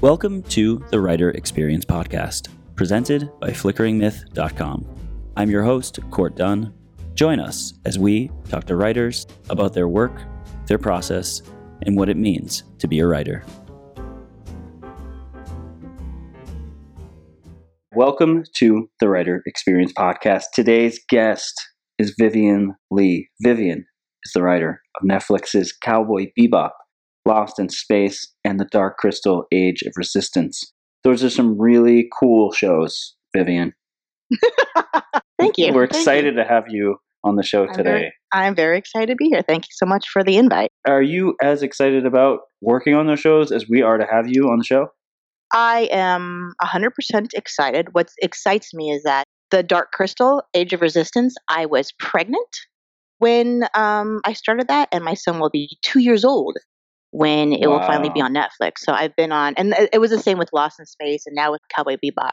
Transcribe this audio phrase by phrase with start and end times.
[0.00, 4.84] Welcome to the Writer Experience Podcast, presented by FlickeringMyth.com.
[5.36, 6.74] I'm your host, Court Dunn.
[7.14, 10.20] Join us as we talk to writers about their work,
[10.66, 11.40] their process,
[11.86, 13.44] and what it means to be a writer.
[17.94, 20.44] Welcome to the Writer Experience Podcast.
[20.52, 21.54] Today's guest
[21.98, 23.28] is Vivian Lee.
[23.40, 23.86] Vivian
[24.24, 26.70] is the writer of Netflix's Cowboy Bebop,
[27.26, 30.72] Lost in Space, and The Dark Crystal Age of Resistance.
[31.04, 33.72] Those are some really cool shows, Vivian.
[35.38, 35.72] Thank you.
[35.72, 37.90] We're Thank excited to have you on the show I'm today.
[37.90, 39.42] very- I'm very excited to be here.
[39.42, 40.70] Thank you so much for the invite.
[40.86, 44.50] Are you as excited about working on those shows as we are to have you
[44.50, 44.88] on the show?
[45.52, 46.88] I am 100%
[47.34, 47.88] excited.
[47.92, 52.48] What excites me is that the Dark Crystal Age of Resistance, I was pregnant
[53.18, 56.56] when um, I started that, and my son will be two years old
[57.14, 58.78] when it will finally be on Netflix.
[58.78, 61.52] So I've been on, and it was the same with Lost in Space and now
[61.52, 62.32] with Cowboy Bebop.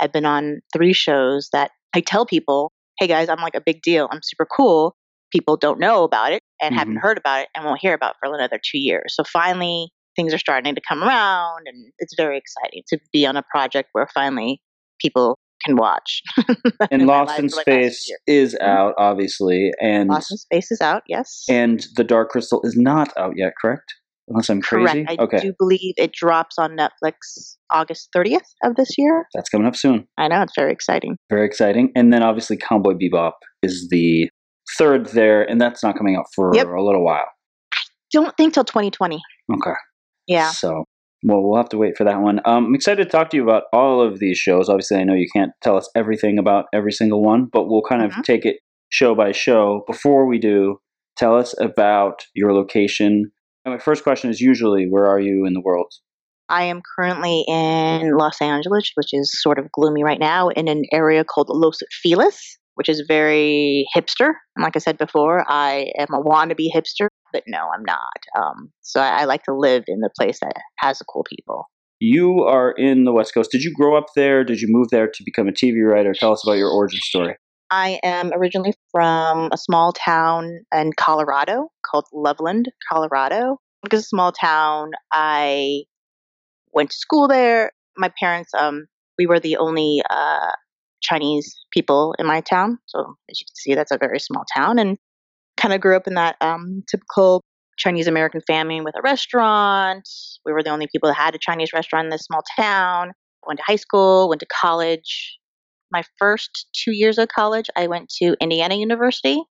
[0.00, 3.80] I've been on three shows that I tell people, hey guys, I'm like a big
[3.80, 4.06] deal.
[4.12, 4.94] I'm super cool.
[5.32, 7.00] People don't know about it and haven't Mhm.
[7.00, 9.14] heard about it and won't hear about it for another two years.
[9.16, 13.34] So finally, things are starting to come around, and it's very exciting to be on
[13.38, 14.60] a project where finally
[15.00, 16.22] people can watch.
[16.90, 21.44] And Lost in like, Space is out, obviously, and Lost in Space is out, yes.
[21.48, 23.94] and The Dark Crystal is not out yet, correct?
[24.28, 25.04] Unless I'm crazy.
[25.04, 25.10] Correct.
[25.20, 29.26] I okay, do believe it drops on Netflix August 30th of this year.
[29.34, 30.06] that's coming up soon.
[30.18, 31.16] I know, it's very exciting.
[31.30, 31.92] Very exciting.
[31.96, 34.28] And then obviously Cowboy Bebop is the
[34.76, 36.66] third there, and that's not coming out for Yep.
[36.66, 37.24] a little while.
[37.74, 37.78] I
[38.12, 39.20] don't think till 2020.
[39.52, 39.70] Okay.
[40.26, 40.50] Yeah.
[40.50, 40.84] So,
[41.24, 42.40] well, we'll have to wait for that one.
[42.44, 44.68] Um, I'm excited to talk to you about all of these shows.
[44.68, 48.02] Obviously, I know you can't tell us everything about every single one, but we'll kind
[48.02, 48.24] of Mhm.
[48.24, 48.56] take it
[48.90, 49.84] show by show.
[49.86, 50.80] Before we do,
[51.16, 53.30] tell us about your location.
[53.68, 55.92] My first question is usually, where are you in the world?
[56.48, 60.84] I am currently in Los Angeles, which is sort of gloomy right now, in an
[60.92, 64.32] area called Los Feliz, which is very hipster.
[64.56, 68.18] And like I said before, I am a wannabe hipster, but no, I'm not.
[68.38, 71.66] Um, so I, I like to live in the place that has the cool people.
[72.00, 73.50] You are in the West Coast.
[73.50, 74.44] Did you grow up there?
[74.44, 76.14] Did you move there to become a TV writer?
[76.14, 77.36] Tell us about your origin story.
[77.70, 83.58] I am originally from a small town in Colorado called Loveland, Colorado.
[83.82, 85.84] Because it's a small town, I
[86.72, 87.72] went to school there.
[87.96, 88.86] My parents, um,
[89.18, 90.52] we were the only uh,
[91.02, 92.78] Chinese people in my town.
[92.86, 93.00] So
[93.30, 94.96] as you can see, that's a very small town, and
[95.56, 97.42] kind of grew up in that um, typical
[97.76, 100.08] Chinese American family with a restaurant.
[100.44, 103.12] We were the only people that had a Chinese restaurant in this small town.
[103.46, 105.38] Went to high school, went to college,
[105.90, 109.42] my first two years of college, I went to Indiana University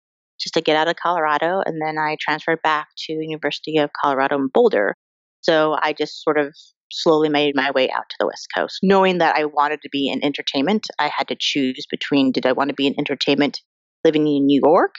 [0.41, 4.37] just to get out of Colorado, and then I transferred back to University of Colorado
[4.37, 4.95] in Boulder.
[5.41, 6.55] So I just sort of
[6.93, 10.09] slowly made my way out to the West Coast, knowing that I wanted to be
[10.09, 10.87] in entertainment.
[10.99, 13.61] I had to choose between did I want to be in entertainment
[14.05, 14.95] living in New York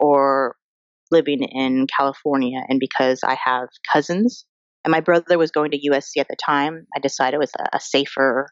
[0.00, 0.54] or
[1.10, 2.60] living in California.
[2.68, 4.44] And because I have cousins
[4.84, 7.76] and my brother was going to USC at the time, I decided it was a,
[7.76, 8.48] a safer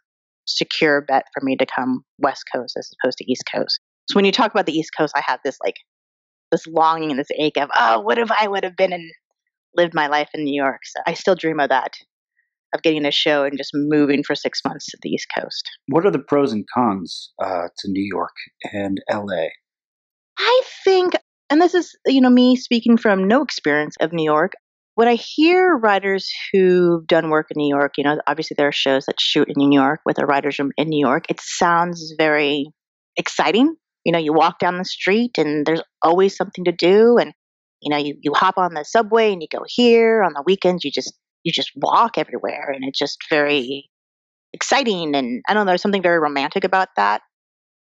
[0.46, 3.80] secure bet for me to come West Coast as opposed to East Coast.
[4.08, 5.76] So when you talk about the East Coast, I have this like
[6.56, 9.10] this longing and this ache of, oh, what if I would have been and
[9.76, 10.80] lived my life in New York?
[10.84, 11.92] So I still dream of that,
[12.74, 15.68] of getting a show and just moving for six months to the East Coast.
[15.88, 18.34] What are the pros and cons uh, to New York
[18.72, 19.48] and LA?
[20.38, 21.14] I think,
[21.50, 24.52] and this is, you know, me speaking from no experience of New York.
[24.94, 28.72] When I hear writers who've done work in New York, you know, obviously there are
[28.72, 31.24] shows that shoot in New York with a writer's room in New York.
[31.28, 32.68] It sounds very
[33.14, 33.76] exciting.
[34.06, 37.18] You know, you walk down the street and there's always something to do.
[37.18, 37.32] And,
[37.82, 40.22] you know, you, you hop on the subway and you go here.
[40.22, 41.12] On the weekends, you just,
[41.42, 42.70] you just walk everywhere.
[42.72, 43.90] And it's just very
[44.52, 45.16] exciting.
[45.16, 47.22] And I don't know, there's something very romantic about that.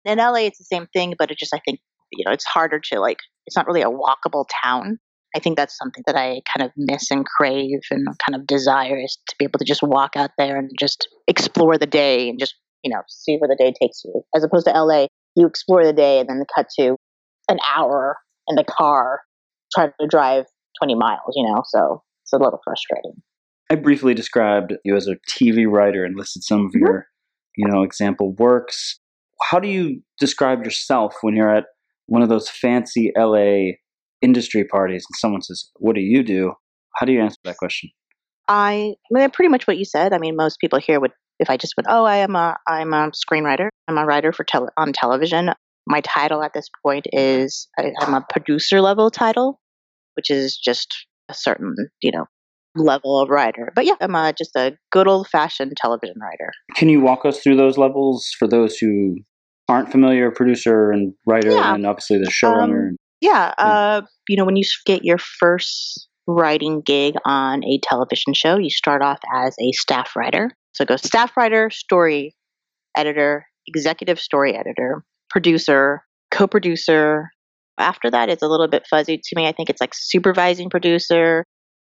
[0.04, 1.80] In LA, it's the same thing, but it just, I think,
[2.12, 5.00] you know, it's harder to like, it's not really a walkable town.
[5.34, 9.00] I think that's something that I kind of miss and crave and kind of desire
[9.02, 12.38] is to be able to just walk out there and just explore the day and
[12.38, 12.54] just,
[12.84, 14.22] you know, see where the day takes you.
[14.36, 15.06] As opposed to LA,
[15.36, 16.96] you explore the day and then cut to
[17.48, 18.16] an hour
[18.48, 19.20] in the car
[19.74, 20.44] trying to drive
[20.80, 23.22] 20 miles, you know, so it's a little frustrating.
[23.70, 26.80] I briefly described you as a TV writer and listed some of Mhm.
[26.80, 27.06] your,
[27.56, 28.98] you know, example works.
[29.42, 31.64] How do you describe yourself when you're at
[32.06, 33.78] one of those fancy LA
[34.20, 36.52] industry parties and someone says, "What do you do?"
[36.96, 37.90] How do you answer that question?
[38.48, 40.12] I, I mean, pretty much what you said.
[40.12, 42.94] I mean, most people here would, if I just went, oh, I am a, I'm
[42.94, 43.68] a screenwriter.
[43.88, 45.50] I'm a writer for tele- on television.
[45.86, 49.60] My title at this point is I, I'm a producer level title,
[50.14, 50.88] which is just
[51.28, 52.26] a certain, you know,
[52.76, 53.72] level of writer.
[53.74, 56.52] But yeah, I'm a, just a good old fashioned television writer.
[56.76, 59.16] Can you walk us through those levels for those who
[59.68, 61.74] aren't familiar, producer and writer, Yeah.
[61.74, 62.90] and obviously the showrunner?
[62.90, 68.32] Um, Yeah, uh, you know, when you get your first writing gig on a television
[68.32, 70.50] show, you start off as a staff writer.
[70.72, 72.34] So goes staff writer, story
[72.96, 77.30] editor, executive story editor, producer, co producer.
[77.78, 79.46] After that, it's a little bit fuzzy to me.
[79.46, 81.44] I think it's like supervising producer,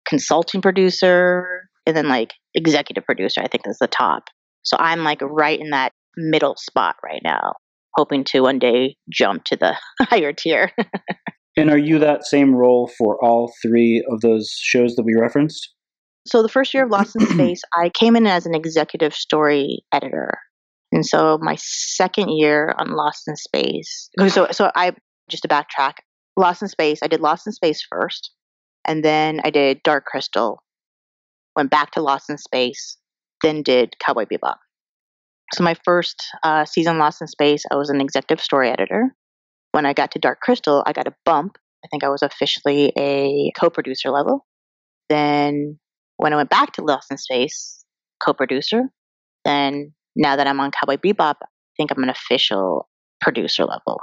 [0.07, 4.23] consulting producer, and then like executive producer, I think is the top.
[4.63, 7.53] So I'm like right in that middle spot right now,
[7.95, 10.71] hoping to one day jump to the higher tier.
[11.57, 15.73] and are you that same role for all three of those shows that we referenced?
[16.25, 19.83] So the first year of Lost in Space, I came in as an executive story
[19.91, 20.37] editor.
[20.91, 24.91] And so my second year on Lost in Space, so so I
[25.29, 25.93] just to backtrack,
[26.35, 28.31] Lost in Space, I did Lost in Space first,
[28.85, 30.61] and then I did Dark Crystal,
[31.55, 32.97] went back to Lost in Space,
[33.41, 34.57] then did Cowboy Bebop.
[35.53, 39.13] So my first uh, season Lost in Space, I was an executive story editor.
[39.71, 41.57] When I got to Dark Crystal, I got a bump.
[41.83, 44.45] I think I was officially a co-producer level.
[45.09, 45.79] Then
[46.21, 47.83] when I went back to Lost in Space,
[48.23, 48.83] co-producer.
[49.43, 52.87] Then now that I'm on Cowboy Bebop, I think I'm an official
[53.19, 53.99] producer level.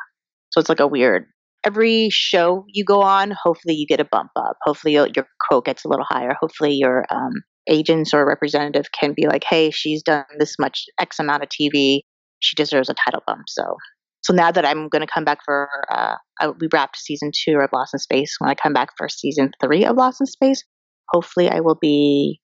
[0.51, 1.27] So it's like a weird.
[1.65, 4.57] Every show you go on, hopefully you get a bump up.
[4.65, 6.35] Hopefully your quote gets a little higher.
[6.41, 7.35] Hopefully your um,
[7.69, 12.01] agents or representative can be like, "Hey, she's done this much X amount of TV.
[12.41, 13.77] She deserves a title bump." So,
[14.23, 16.17] so now that I'm going to come back for, uh,
[16.61, 18.35] we wrapped season two of Lost in Space.
[18.39, 20.65] When I come back for season three of Lost in Space,
[21.11, 22.41] hopefully I will be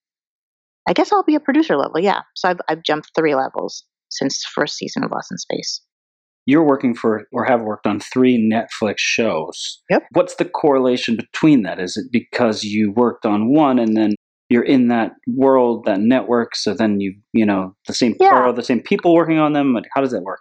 [0.88, 2.20] I guess I'll be a producer level, yeah.
[2.34, 5.80] So I've I've jumped three levels since first season of Lost in Space.
[6.46, 9.80] You're working for or have worked on three Netflix shows.
[9.88, 10.02] Yep.
[10.12, 11.80] What's the correlation between that?
[11.80, 14.14] Is it because you worked on one and then
[14.50, 18.44] you're in that world, that network, so then you you know the same Yeah.
[18.46, 19.74] or the same people working on them?
[19.94, 20.40] How does that work?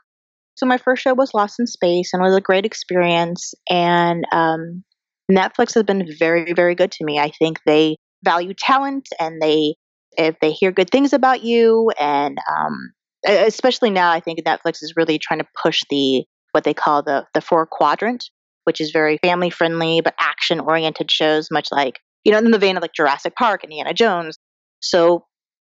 [0.56, 3.54] So my first show was Lost in Space and it was a great experience.
[3.70, 4.84] And um,
[5.32, 7.18] Netflix has been very, very good to me.
[7.18, 9.76] I think they value talent and they
[10.18, 12.94] if they hear good things about you and um,
[13.26, 17.26] especially now I think Netflix is really trying to push the what they call the
[17.34, 18.26] the four quadrant,
[18.66, 22.60] which is very family friendly but action oriented shows, much like you know in the
[22.60, 24.38] vein of like Jurassic Park and Indiana Jones.
[24.82, 25.26] So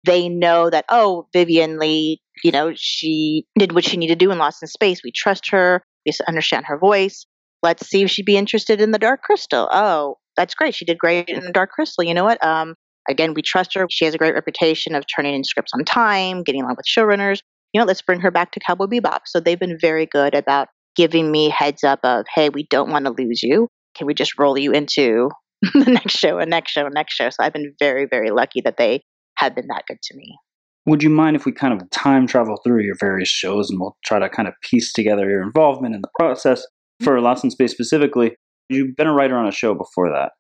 [0.05, 4.31] they know that oh Vivian Lee, you know she did what she needed to do
[4.31, 5.01] in Lost in Space.
[5.03, 5.83] We trust her.
[6.05, 7.25] We understand her voice.
[7.61, 9.67] Let's see if she'd be interested in the Dark Crystal.
[9.71, 10.73] Oh, that's great.
[10.73, 12.03] She did great in Dark Crystal.
[12.03, 12.43] You know what?
[12.43, 12.75] Um,
[13.09, 13.85] again, we trust her.
[13.91, 17.41] She has a great reputation of turning in scripts on time, getting along with showrunners.
[17.73, 19.19] You know, let's bring her back to Cowboy Bebop.
[19.25, 23.05] So they've been very good about giving me heads up of, hey, we don't want
[23.05, 23.67] to lose you.
[23.95, 25.29] Can we just roll you into
[25.73, 27.29] the next show and next show and next show?
[27.29, 29.01] So I've been very, very lucky that they
[29.37, 30.37] have been that good to me.
[30.85, 33.97] Would you mind if we kind of time travel through your various shows and we'll
[34.05, 36.65] try to kind of piece together your involvement in the process
[37.03, 38.35] for Lost in Space specifically?
[38.69, 40.31] You've been a writer on a show before that.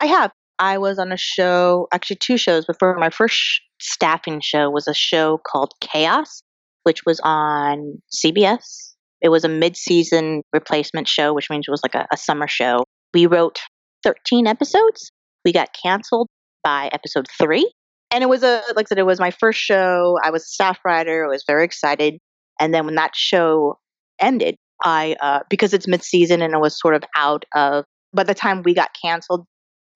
[0.00, 0.32] I have.
[0.58, 4.94] I was on a show, actually two shows, before my first staffing show was a
[4.94, 6.42] show called Chaos,
[6.82, 8.94] which was on CBS.
[9.20, 12.84] It was a mid-season replacement show, which means it was like a, a summer show.
[13.14, 13.60] We wrote
[14.02, 15.10] 13 episodes.
[15.44, 16.28] We got canceled
[16.64, 17.70] by episode three.
[18.10, 20.18] And it was a, like I said, it was my first show.
[20.22, 21.24] I was a staff writer.
[21.24, 22.18] I was very excited.
[22.60, 23.78] And then when that show
[24.20, 28.34] ended, I, uh, because it's mid-season and it was sort of out of, by the
[28.34, 29.46] time we got canceled,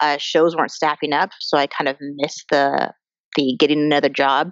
[0.01, 2.93] uh, shows weren't staffing up, so I kind of missed the
[3.37, 4.51] the getting another job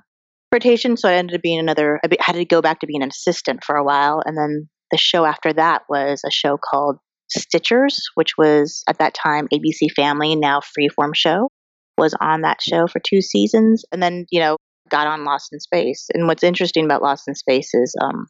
[0.52, 0.96] rotation.
[0.96, 2.00] So I ended up being another.
[2.04, 4.98] I had to go back to being an assistant for a while, and then the
[4.98, 6.98] show after that was a show called
[7.36, 11.48] Stitchers, which was at that time ABC Family, now Freeform show,
[11.96, 14.56] was on that show for two seasons, and then you know
[14.90, 16.06] got on Lost in Space.
[16.14, 18.26] And what's interesting about Lost in Space is um,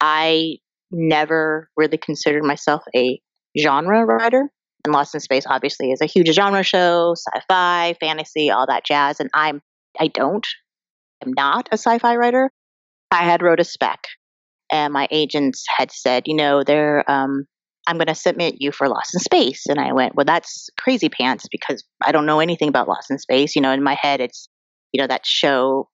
[0.00, 0.56] I
[0.90, 3.20] never really considered myself a
[3.58, 4.50] genre writer
[4.84, 9.20] and Lost in Space obviously is a huge genre show, sci-fi, fantasy, all that jazz.
[9.20, 9.60] And I'm
[9.98, 10.46] I don't,
[11.24, 12.50] I'm not a sci-fi writer.
[13.10, 14.04] I had wrote a spec,
[14.70, 17.44] and my agents had said, you know, they're um,
[17.86, 21.08] I'm going to submit you for Lost in Space, and I went, well, that's crazy
[21.08, 23.56] pants because I don't know anything about Lost in Space.
[23.56, 24.48] You know, in my head, it's
[24.92, 25.88] you know that show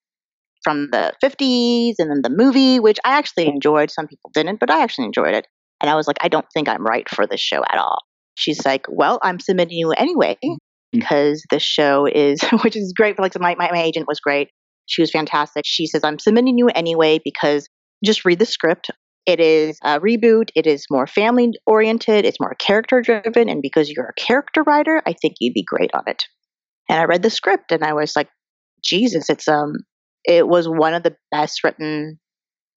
[0.67, 3.91] from the 50s and then the movie, which I actually enjoyed.
[3.91, 5.47] Some people didn't, but I actually enjoyed it.
[5.81, 7.99] And I was like, I don't think I'm right for this show at all
[8.37, 10.39] she's like, "Well, I'm submitting you anyway
[10.93, 13.17] because the show is, which is great.
[13.17, 14.51] For like my, my my agent was great.
[14.87, 15.65] She was fantastic.
[15.67, 17.69] She says, "I'm submitting you anyway because
[18.05, 18.91] just read the script.
[19.25, 20.51] It is a reboot.
[20.55, 22.25] It is more family oriented.
[22.25, 25.91] It's more character driven, and because you're a character writer, I think you'd be great
[25.95, 26.23] on it."
[26.89, 28.29] And I read the script and I was like,
[28.85, 29.75] Jesus, it's um
[30.27, 32.19] it was one of the best written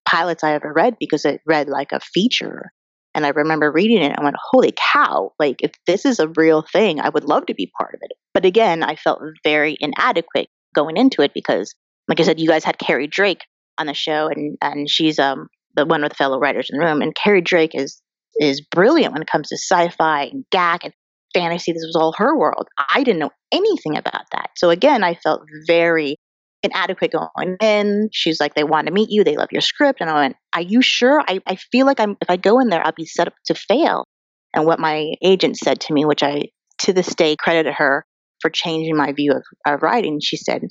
[0.05, 2.71] pilots I ever read because it read like a feature.
[3.15, 6.61] And I remember reading it and went, holy cow, like if this is a real
[6.61, 8.11] thing, I would love to be part of it.
[8.33, 11.73] But again, I felt very inadequate going into it because,
[12.07, 13.41] like I said, you guys had Kari Drake
[13.77, 16.85] on the show and, and she's um the one with the fellow writers in the
[16.85, 17.01] room.
[17.01, 18.01] And Kari Drake is
[18.35, 20.93] is brilliant when it comes to sci-fi and GAC and
[21.33, 21.71] fantasy.
[21.71, 22.67] This was all her world.
[22.93, 24.51] I didn't know anything about that.
[24.55, 26.17] So again, I felt very
[26.63, 28.09] inadequate going in.
[28.11, 29.23] She's like, they want to meet you.
[29.23, 30.01] They love your script.
[30.01, 31.21] And I went, are you sure?
[31.27, 33.55] I, I feel like I'm, if I go in there, I'll be set up to
[33.55, 34.05] fail.
[34.53, 36.49] And what my agent said to me, which I
[36.79, 38.05] to this day credited her
[38.41, 40.63] for changing my view of, of writing, she said,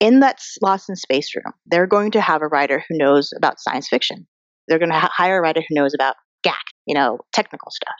[0.00, 3.60] in that Lost in Space room, they're going to have a writer who knows about
[3.60, 4.26] science fiction.
[4.68, 6.52] They're going to ha- hire a writer who knows about GAC,
[6.86, 7.94] you know, technical stuff.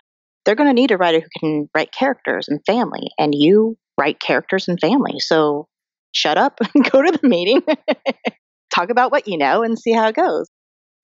[0.45, 4.21] They're going to need a writer who can write characters and family, and you write
[4.21, 5.19] characters and family.
[5.19, 5.67] So
[6.15, 7.63] shut up and go to the meeting,
[8.75, 10.49] talk about what you know, and see how it goes.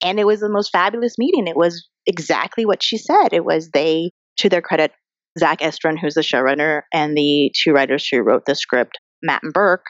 [0.02, 1.46] And it was the most fabulous meeting.
[1.46, 3.32] It was exactly what she said.
[3.32, 4.92] It was they, to their credit,
[5.38, 9.52] Zack Estrin, who's the showrunner, and the two writers who wrote the script, Matt and
[9.52, 9.84] Burk,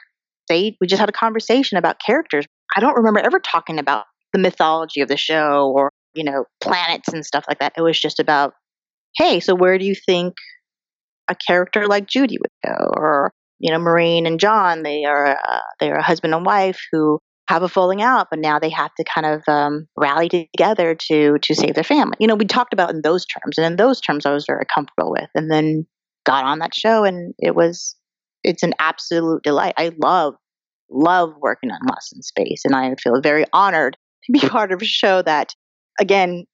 [0.49, 2.45] they we just had a conversation about characters.
[2.75, 7.09] I don't remember ever talking about the mythology of the show or, you know, planets
[7.13, 7.73] and stuff like that.
[7.77, 8.53] It was just about,
[9.17, 10.33] hey, so where do you think
[11.27, 12.91] a character like Judy would go?
[12.95, 13.31] Or
[13.61, 17.19] you know, Maureen and John, they are uh, they are a husband and wife who
[17.47, 21.37] have a falling out, but now they have to kind of um, rally together to
[21.37, 22.15] to save their family.
[22.19, 24.65] You know, we talked about in those terms, and in those terms, I was very
[24.73, 25.29] comfortable with.
[25.35, 25.85] And then
[26.25, 27.95] got on that show, and it was
[28.43, 29.75] it's an absolute delight.
[29.77, 30.33] I love
[30.89, 34.81] love working on Lost in Space, and I feel very honored to be part of
[34.81, 35.53] a show that,
[35.99, 36.45] again,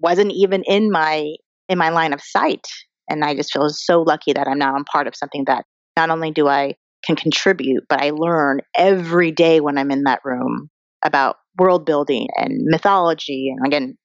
[0.00, 1.34] wasn't even in my
[1.70, 2.66] in my line of sight.
[3.08, 5.64] And I just feel so lucky that I'm now a part of something that
[6.00, 10.20] not only do I can contribute, but I learn every day when I'm in that
[10.24, 10.70] room
[11.04, 13.96] about world building and mythology and again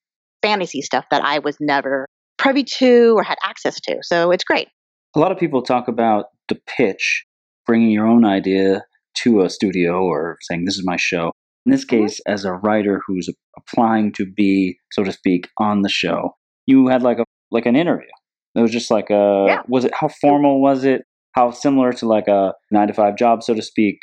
[0.42, 2.06] fantasy stuff that I was never
[2.38, 3.98] privy to or had access to.
[4.02, 4.68] So it's great.
[5.16, 7.26] A lot of people talk about the pitch,
[7.66, 8.84] bringing your own idea
[9.20, 11.32] to a studio or saying this is my show.
[11.66, 12.04] In this mm-hmm.
[12.04, 16.36] case, as a writer who's applying to be, so to speak, on the show,
[16.66, 18.08] you had like a like an interview.
[18.56, 19.62] It was just like a yeah.
[19.68, 21.04] was it how formal was it?
[21.36, 24.00] How similar to like a nine to five job, so to speak?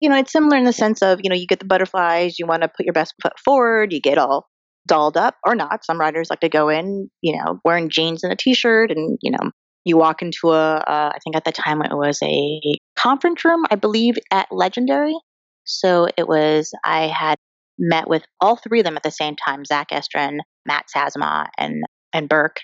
[0.00, 2.46] You know, it's similar in the sense of, you know, you get the butterflies, you
[2.46, 4.46] want to put your best foot forward, you get all
[4.86, 5.84] dolled up or not.
[5.84, 9.18] Some writers like to go in, you know, wearing jeans and a t shirt and,
[9.20, 9.50] you know,
[9.84, 12.60] you walk into a, uh, I think at the time it was a
[12.96, 15.16] conference room, I believe, at Legendary.
[15.64, 17.36] So it was, I had
[17.78, 21.82] met with all three of them at the same time Zack Estrin, Matt Sazama, and,
[22.12, 22.56] and Burk.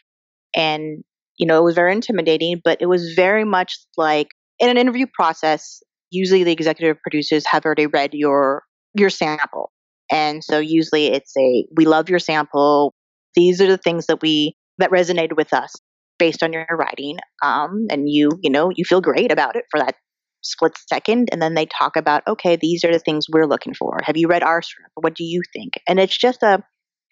[0.54, 1.02] And
[1.42, 4.28] you know, it was very intimidating, but it was very much like
[4.60, 8.62] in an interview process, usually the executive producers have already read your
[8.94, 9.72] your sample.
[10.08, 12.94] And so usually it's a we love your sample.
[13.34, 15.72] These are the things that we that resonated with us
[16.16, 17.18] based on your writing.
[17.42, 19.96] Um, and you, you know, you feel great about it for that
[20.44, 24.00] split second and then they talk about okay these are the things we're looking for
[24.02, 26.60] have you read our script what do you think and it's just a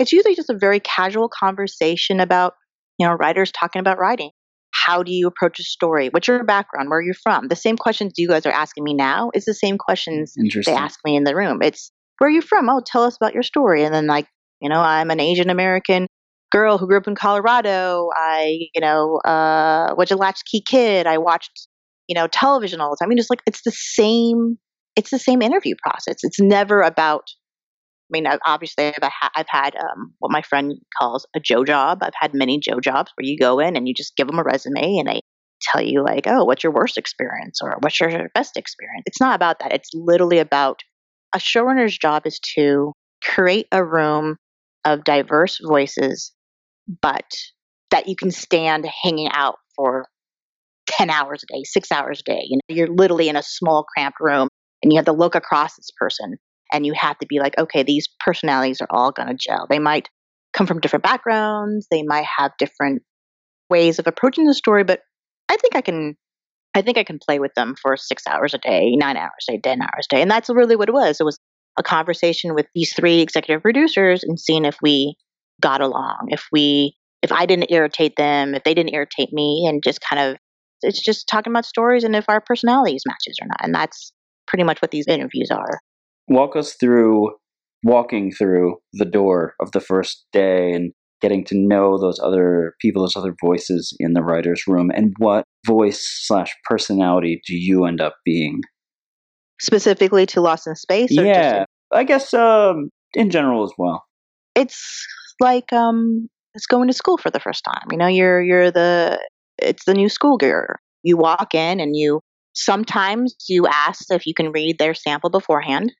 [0.01, 2.55] it's usually just a very casual conversation about
[3.01, 4.31] you know, writers talking about writing.
[4.73, 6.11] How do you approach a story?
[6.11, 6.91] What's your background?
[6.91, 7.49] Where are you from?
[7.49, 11.01] The same questions you guys are asking me now is the same questions they ask
[11.05, 11.61] me in the room.
[11.63, 12.69] It's where are you from?
[12.69, 13.85] Oh, tell us about your story.
[13.85, 14.27] And then like,
[14.61, 16.07] you know, I'm an Asian American
[16.53, 18.11] girl who grew up in Colorado.
[18.15, 21.07] I, you know, uh, was a latchkey kid.
[21.07, 21.67] I watched,
[22.07, 23.07] you know, television all the time.
[23.07, 24.59] I mean, it's like it's the same.
[24.95, 26.17] It's the same interview process.
[26.23, 27.25] It's never about
[28.11, 31.99] mean, obviously, I've, I've had um, what my friend calls a Joe job.
[32.03, 34.43] I've had many Joe jobs where you go in and you just give them a
[34.43, 35.21] resume and they
[35.63, 39.05] tell you, like, oh, what's your worst experience or what's your best experience?
[39.07, 39.73] It's not about that.
[39.73, 40.81] It's literally about
[41.35, 44.37] a showrunner's job is to create a room
[44.85, 46.33] of diverse voices,
[47.03, 47.31] but
[47.91, 50.07] that you can stand hanging out for
[50.89, 52.43] 10 hours a day, six hours a day.
[52.49, 54.49] You know, you're literally in a small, cramped room
[54.83, 56.37] and you have to look across this person
[56.73, 59.67] and you have to be like, okay, these personalities are all going to gel.
[59.69, 60.09] They might
[60.53, 63.03] come from different backgrounds, they might have different
[63.69, 65.01] ways of approaching the story, but
[65.49, 66.17] I think I can.
[66.73, 69.55] I think I can play with them for six hours a day, nine hours a
[69.55, 70.23] day, ten hours a day.
[70.23, 71.21] And that's really what it was.
[71.21, 71.37] It was
[71.77, 75.17] a conversation with these three executive producers and seeing if we
[75.61, 79.83] got along, if we if I didn't irritate them, if they didn't irritate me, and
[79.83, 80.37] just kind of
[80.83, 83.59] it's just talking about stories and if our personalities matches or not.
[83.63, 84.13] And that's
[84.47, 85.81] pretty much what these interviews are
[86.31, 87.33] walk us through
[87.83, 93.03] walking through the door of the first day and getting to know those other people,
[93.03, 98.01] those other voices in the writer's room, and what voice slash personality do you end
[98.01, 98.63] up being?
[99.61, 101.11] Specifically to Lost in Space?
[101.11, 104.05] yeah, I guess um, in general as well.
[104.55, 105.07] It's
[105.41, 107.89] like um, it's going to school for the first time.
[107.91, 109.19] You know, you're you're the
[109.59, 110.77] it's the new school girl.
[111.03, 112.21] You walk in and you
[112.55, 115.93] sometimes you ask if you can read their sample beforehand.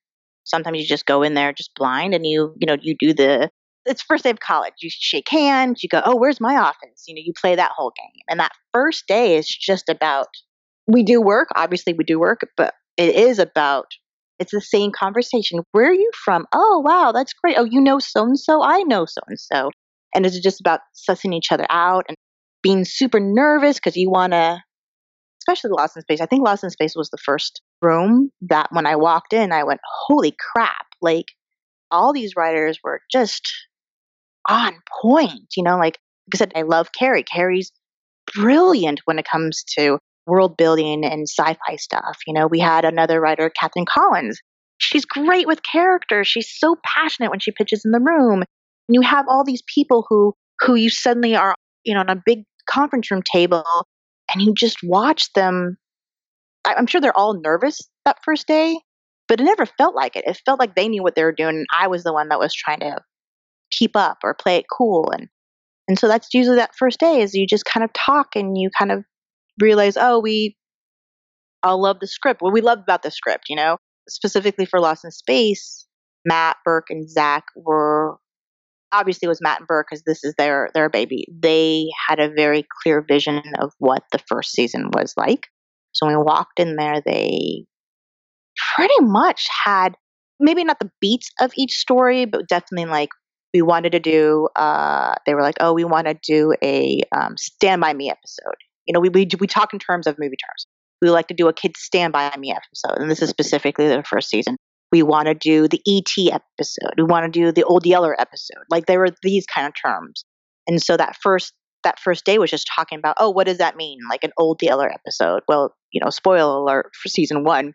[0.45, 3.51] Sometimes you just go in there just blind and you you know you do the
[3.87, 4.75] it's first day of college.
[4.81, 5.83] You shake hands.
[5.83, 7.05] You go, oh, where's my office?
[7.09, 8.23] You know, you play that whole game.
[8.29, 10.27] And that first day is just about
[10.87, 11.49] we do work.
[11.55, 13.87] Obviously, we do work, but it is about
[14.39, 15.61] it's the same conversation.
[15.73, 16.47] Where are you from?
[16.53, 17.57] Oh, wow, that's great.
[17.59, 18.63] Oh, you know so and so.
[18.63, 19.71] I know so and so.
[20.15, 22.17] And it's just about sussing each other out and
[22.63, 24.59] being super nervous because you want to,
[25.43, 26.21] especially Lost in Space.
[26.21, 29.65] I think Lost in Space was the first room that when I walked in, I
[29.65, 30.87] went, holy crap.
[31.01, 31.27] Like,
[31.91, 33.51] all these writers were just
[34.49, 35.55] on point.
[35.57, 37.23] You know, like, like I said, I love Kari.
[37.23, 37.73] Kari's
[38.35, 42.19] brilliant when it comes to world building and sci-fi stuff.
[42.27, 44.39] You know, we had another writer, Kathleen Collins.
[44.79, 46.29] She's great with characters.
[46.29, 48.43] She's so passionate when she pitches in the room.
[48.89, 52.23] And you have all these people who who you suddenly are, you know, on a
[52.25, 53.65] big conference room table
[54.33, 55.77] and you just watch them.
[56.65, 58.79] I'm sure they're all nervous that first day,
[59.29, 60.25] but it never felt like it.
[60.27, 61.57] It felt like they knew what they were doing.
[61.57, 62.99] And I was the one that was trying to
[63.71, 65.11] keep up or play it cool.
[65.11, 65.29] And
[65.89, 68.71] and so that's usually that first day is you just kind of talk and you
[68.79, 69.05] kind of
[69.61, 70.57] realize, oh, we
[71.63, 72.43] all love the script.
[72.43, 73.77] What we love about the script, you know,
[74.09, 75.87] specifically for Lost in Space,
[76.25, 78.19] Matt, Burk, and Zack were
[78.93, 81.27] obviously it was Matt and Burk because this is their their baby.
[81.31, 85.47] They had a very clear vision of what the first season was like.
[85.93, 87.65] So when we walked in there, they
[88.75, 89.95] pretty much had
[90.39, 93.11] maybe not the beats of each story, but definitely like
[93.53, 94.49] we wanted to do.
[94.57, 98.57] Uh, they were like, "Oh, we want to do a um, Stand by Me episode."
[98.87, 100.67] You know, we, we we talk in terms of movie terms.
[101.03, 104.03] We like to do a Kids Stand by Me episode, and this is specifically the
[104.03, 104.57] first season.
[104.93, 106.95] We want to do the ET episode.
[106.97, 108.65] We want to do the Old Yeller episode.
[108.69, 110.25] Like there were these kind of terms,
[110.67, 111.53] and so that first
[111.85, 113.99] that first day was just talking about, oh, what does that mean?
[114.09, 115.43] Like an Old Yeller episode.
[115.49, 117.75] Well, you know, spoiler alert for season one,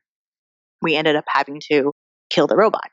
[0.82, 1.92] we ended up having to
[2.30, 2.92] kill the robot.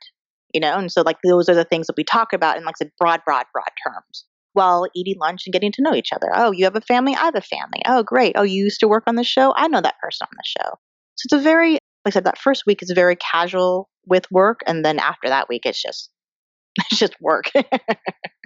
[0.55, 2.77] You know, and so like those are the things that we talk about in like
[2.77, 6.29] said, broad, broad, broad terms while eating lunch and getting to know each other.
[6.35, 7.15] Oh, you have a family?
[7.15, 7.81] I have a family.
[7.87, 8.35] Oh, great.
[8.37, 9.55] Oh, you used to work on the show?
[9.57, 10.71] I know that person on the show.
[11.15, 14.61] So it's a very, like I said, that first week is very casual with work.
[14.67, 16.11] And then after that week, it's just,
[16.91, 17.47] it's just work.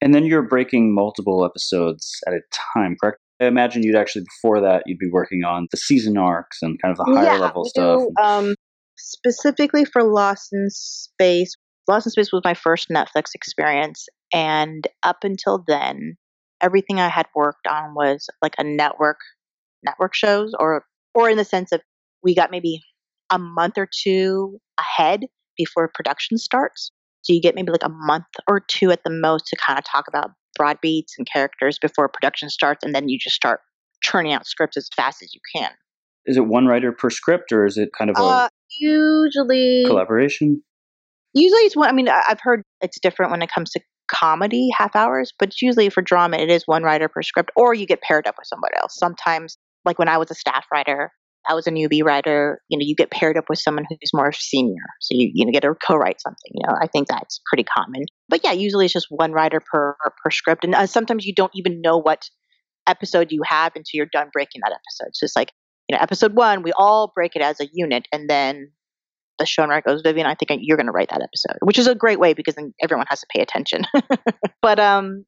[0.00, 2.40] and then you're breaking multiple episodes at a
[2.74, 3.18] time, correct?
[3.40, 6.92] I imagine you'd actually, before that, you'd be working on the season arcs and kind
[6.92, 8.00] of the higher yeah, level stuff.
[8.00, 8.54] Do, um,
[8.98, 11.54] specifically for Lost in Space,
[11.88, 14.06] Lost in Space was my first Netflix experience.
[14.32, 16.16] And up until then,
[16.60, 19.18] everything I had worked on was like a network
[19.82, 20.84] network shows or
[21.14, 21.80] or in the sense of
[22.22, 22.82] we got maybe
[23.32, 25.24] a month or two ahead
[25.56, 26.90] before production starts.
[27.22, 29.84] So you get maybe like a month or two at the most to kind of
[29.84, 33.60] talk about broad beats and characters before production starts and then you just start
[34.02, 35.70] churning out scripts as fast as you can.
[36.26, 40.62] Is it one writer per script or is it kind of a uh, usually collaboration?
[41.32, 43.80] Usually it's one I mean I've heard it's different when it comes to
[44.10, 47.86] comedy half hours, but usually for drama, it is one writer per script, or you
[47.86, 48.96] get paired up with somebody else.
[48.96, 51.12] Sometimes, like when I was a staff writer,
[51.48, 52.60] I was a newbie writer.
[52.68, 55.52] You know, you get paired up with someone who's more senior, so you you know
[55.52, 56.52] get to co-write something.
[56.52, 58.02] You know, I think that's pretty common.
[58.28, 61.52] But yeah, usually it's just one writer per per script, and uh, sometimes you don't
[61.54, 62.28] even know what
[62.86, 65.10] episode you have until you're done breaking that episode.
[65.14, 65.52] So it's like
[65.88, 68.70] you know, episode one, we all break it as a unit, and then
[69.40, 71.94] the showrunner goes, Vivian, I think you're going to write that episode, which is a
[71.94, 73.82] great way because then everyone has to pay attention.
[74.62, 75.24] but um,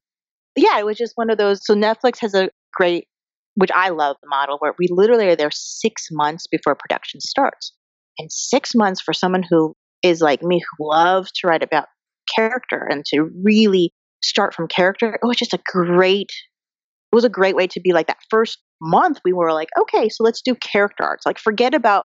[0.55, 1.65] yeah, it was just one of those.
[1.65, 3.07] So Netflix has a great,
[3.55, 7.73] which I love the model where we literally are there six months before production starts.
[8.17, 11.87] And six months for someone who is like me, who loves to write about
[12.35, 13.91] character and to really
[14.23, 16.29] start from character, it was just a great,
[17.11, 19.19] it was a great way to be like that first month.
[19.25, 21.25] We were like, okay, so let's do character arcs.
[21.25, 22.05] Like, forget about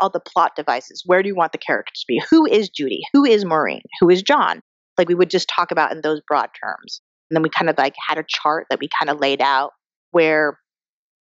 [0.00, 1.02] all the plot devices.
[1.06, 2.22] Where do you want the characters to be?
[2.30, 3.00] Who is Judy?
[3.12, 3.82] Who is Maureen?
[4.00, 4.60] Who is John?
[4.96, 7.00] Like we would just talk about in those broad terms.
[7.30, 9.72] And then we kind of like had a chart that we kind of laid out
[10.10, 10.58] where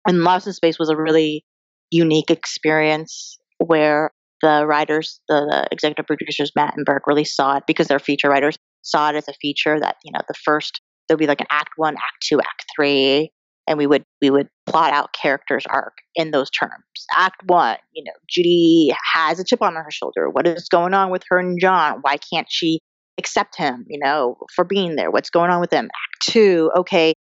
[0.06, 1.44] and Lost in Space was a really
[1.90, 4.10] unique experience where
[4.42, 8.28] the writers, the, the executive producers, Matt and Burk, really saw it because they're feature
[8.28, 11.46] writers, saw it as a feature that, you know, the first there'll be like an
[11.50, 13.30] act one, act two, act three,
[13.66, 16.72] and we would we would plot out characters arc in those terms.
[17.16, 20.28] Act one you know judy has a chip on her shoulder.
[20.28, 21.98] What is going on with her and john?
[22.02, 22.80] Why can't she
[23.18, 25.10] accept him you know for being there?
[25.10, 25.86] What's going on with them?
[25.86, 27.12] Act two okay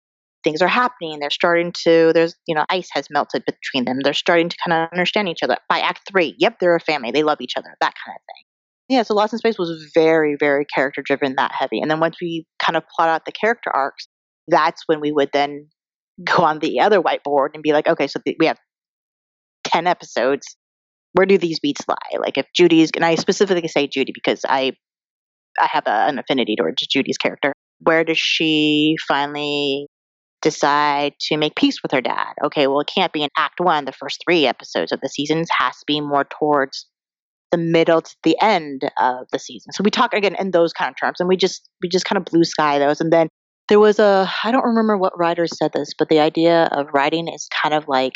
[0.45, 1.19] things are happening.
[1.19, 3.99] They're starting to, there's, you know, ice has melted between them.
[4.05, 5.57] They're starting to kind of understand each other.
[5.69, 7.11] By act three, yep, they're a family.
[7.11, 8.45] They love each other, that kind of thing.
[8.97, 11.81] Yeah, so Lost in Space was very, very character driven, that heavy.
[11.81, 14.07] And then once we kind of plot out the character arcs,
[14.47, 15.69] that's when we would then
[16.23, 18.59] go on the other whiteboard and be like, okay, so th- we have
[19.65, 20.57] 10 episodes.
[21.13, 22.19] Where do these beats lie?
[22.19, 24.73] Like if Judy's, and I specifically say Judy because I,
[25.59, 27.53] I have a, an affinity towards Judy's character.
[27.79, 29.89] Where does she finally
[30.45, 32.35] decide to make peace with her dad?
[32.45, 33.85] Okay, well, it can't be in Act One.
[33.85, 36.87] The first three episodes of the seasons has to be more towards
[37.51, 39.73] the middle to the end of the season.
[39.73, 42.17] So we talk again in those kind of terms, and we just we just kind
[42.17, 43.29] of blue sky those, and then
[43.69, 47.27] there was a I don't remember what writer said this, but the idea of writing
[47.29, 48.15] is kind of like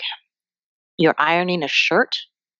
[0.99, 2.15] you're ironing a shirt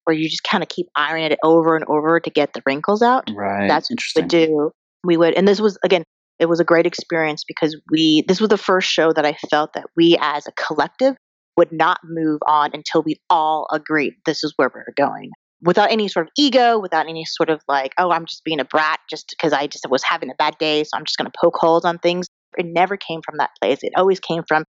[0.05, 3.03] where you just kind of keep ironing it over and over to get the wrinkles
[3.03, 3.29] out.
[3.35, 3.69] Right.
[3.69, 4.23] That's what we interesting.
[4.23, 4.71] would do.
[5.05, 6.03] We would, and this was again,
[6.39, 8.25] it was a great experience because we.
[8.29, 11.17] This was the first show that I felt that we, as a collective,
[11.57, 15.31] would not move on until we all agreed this is where we're going,
[15.63, 18.65] without any sort of ego, without any sort of like, oh, I'm just being a
[18.65, 21.39] brat just because I just was having a bad day, so I'm just going to
[21.41, 22.27] poke holes on things.
[22.57, 23.79] It never came from that place.
[23.83, 24.65] It always came from,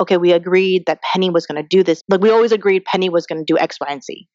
[0.00, 2.02] okay, we agreed that Penny was going to do this.
[2.08, 4.26] Like we always agreed Penny was going to do X, Y, and Z.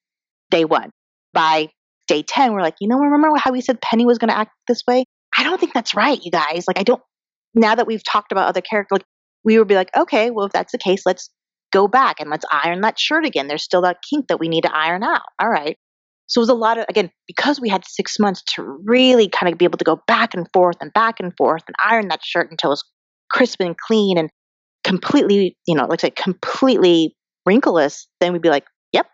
[0.49, 0.89] Day one.
[1.31, 1.67] By
[2.07, 4.51] day 10, we're like, you know, remember how we said Penny was going to act
[4.67, 5.05] this way?
[5.39, 6.65] I don't think that's right, you guys.
[6.67, 7.01] Like, I don't,
[7.55, 9.05] now that we've talked about other characters, like,
[9.45, 11.29] we would be like, okay, well, if that's the case, let's
[11.71, 13.47] go back and let's iron that shirt again.
[13.47, 15.21] There's still that kink that we need to iron out.
[15.41, 15.77] All right.
[16.27, 19.49] So it was a lot of, again, because we had six months to really kind
[19.49, 22.23] of be able to go back and forth and back and forth and iron that
[22.23, 22.83] shirt until it was
[23.31, 24.29] crisp and clean and
[24.83, 27.15] completely, you know, I say, completely
[27.47, 29.07] wrinkleless, then we'd be like, yep,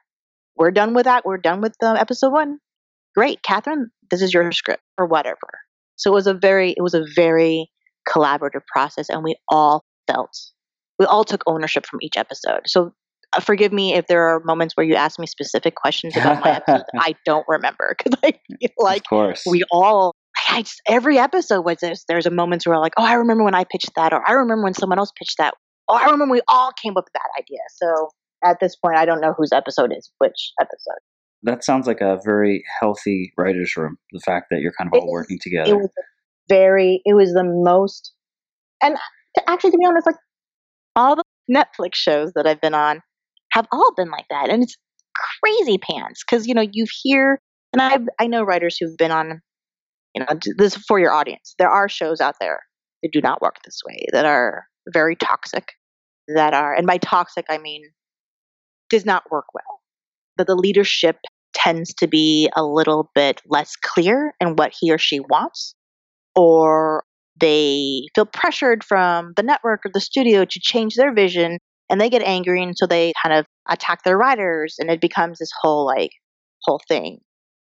[0.57, 1.23] we're done with that.
[1.23, 2.57] We're done with um, episode one.
[3.15, 5.64] Great, Catherine, this is your script or whatever.
[5.95, 7.69] So it was a very, it was a very
[8.07, 10.35] collaborative process, and we all felt,
[10.99, 12.61] we all took ownership from each episode.
[12.65, 12.93] So
[13.33, 16.55] uh, forgive me if there are moments where you ask me specific questions about my
[16.55, 16.85] episode.
[16.95, 19.43] I don't remember because I feel like of course.
[19.45, 20.13] we all
[20.49, 23.55] I just, every episode was this there's a moment where like oh i remember when
[23.55, 25.53] i pitched that or i remember when someone else pitched that
[25.87, 28.09] oh i remember we all came up with that idea so
[28.43, 30.99] at this point i don't know whose episode is which episode
[31.45, 33.97] that sounds like a very healthy writer's room.
[34.11, 35.71] The fact that you're kind of all working together.
[35.71, 35.89] it was
[36.49, 38.13] very it was the most
[38.81, 38.97] and
[39.35, 40.15] to- actually to be honest like
[40.95, 43.01] all the netflix shows that i've been on
[43.51, 44.75] have all been like that and it's
[45.43, 47.39] crazy pants because you know you hear
[47.73, 49.41] and i i know writers who've been on
[50.13, 52.59] you know this for your audience there are shows out there
[53.01, 55.69] that do not work this way that are very toxic
[56.27, 57.81] that are and by toxic i mean
[58.89, 59.81] does not work well
[60.37, 61.17] that the leadership
[61.65, 65.73] tends to be a little bit less clear in what he or she wants
[66.35, 67.03] or
[67.39, 71.57] they feel pressured from the network or the studio to change their vision
[71.89, 75.39] and they get angry and so they kind of attack their writers and it becomes
[75.39, 76.11] this whole like
[76.63, 77.19] whole thing.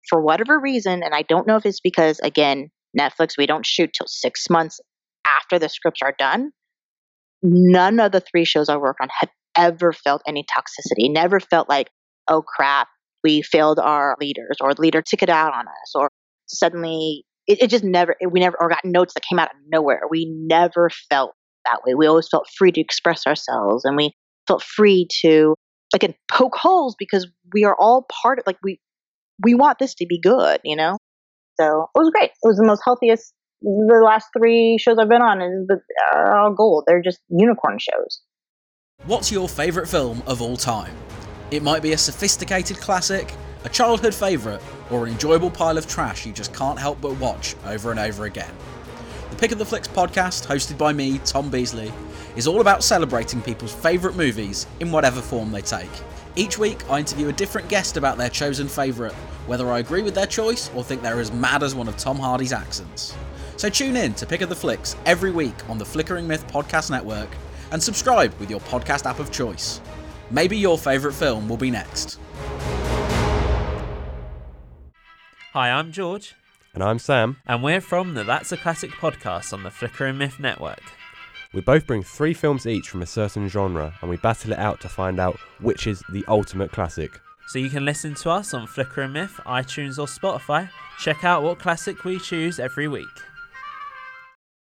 [0.09, 3.90] For whatever reason and i don't know if it's because again netflix we don't shoot
[3.96, 4.81] till six months
[5.26, 6.50] after the scripts are done.
[7.42, 11.68] None of the three shows i work on have ever felt any toxicity never felt
[11.68, 11.90] like
[12.28, 12.88] oh crap
[13.22, 16.11] we failed our leaders or the leader took it out on us or
[16.46, 20.02] suddenly it, it just never we never or got notes that came out of nowhere.
[20.11, 21.32] We never felt
[21.64, 21.94] that way.
[21.94, 24.12] We always felt free to express ourselves and we
[24.46, 25.54] felt free to
[25.94, 28.80] again poke holes because we are all part of like we
[29.44, 30.96] we want this to be good you know?
[31.61, 32.30] So it was great.
[32.30, 33.32] It was the most healthiest
[33.62, 35.80] the last three shows i've been on is the
[36.12, 36.85] are all gold.
[36.87, 38.20] They're just unicorn shows.
[39.04, 40.94] What's your favourite film of all time?
[41.52, 43.34] It might be a sophisticated classic,
[43.64, 47.56] a childhood favourite, or an enjoyable pile of trash you just can't help but watch
[47.66, 48.50] over and over again.
[49.28, 51.92] The Pick of the Flicks podcast, hosted by me, Tom Beasley,
[52.36, 55.90] is all about celebrating people's favourite movies in whatever form they take.
[56.36, 59.12] Each week, I interview a different guest about their chosen favourite,
[59.46, 62.18] whether I agree with their choice or think they're as mad as one of Tom
[62.18, 63.14] Hardy's accents.
[63.58, 66.90] So tune in to Pick of the Flicks every week on the Flickering Myth Podcast
[66.90, 67.28] Network
[67.72, 69.82] and subscribe with your podcast app of choice.
[70.32, 72.18] Maybe your favourite film will be next.
[75.52, 76.34] Hi, I'm George,
[76.72, 77.36] And I'm Sam.
[77.46, 80.80] and we're from the That's a Classic podcast on the Flickering Myth Network.
[81.52, 84.80] We both bring three films each from a certain genre and we battle it out
[84.80, 87.10] to find out which is the ultimate classic.
[87.48, 90.70] So you can listen to us on Flickering Myth, iTunes, or Spotify.
[90.98, 93.04] Check out what classic we choose every week.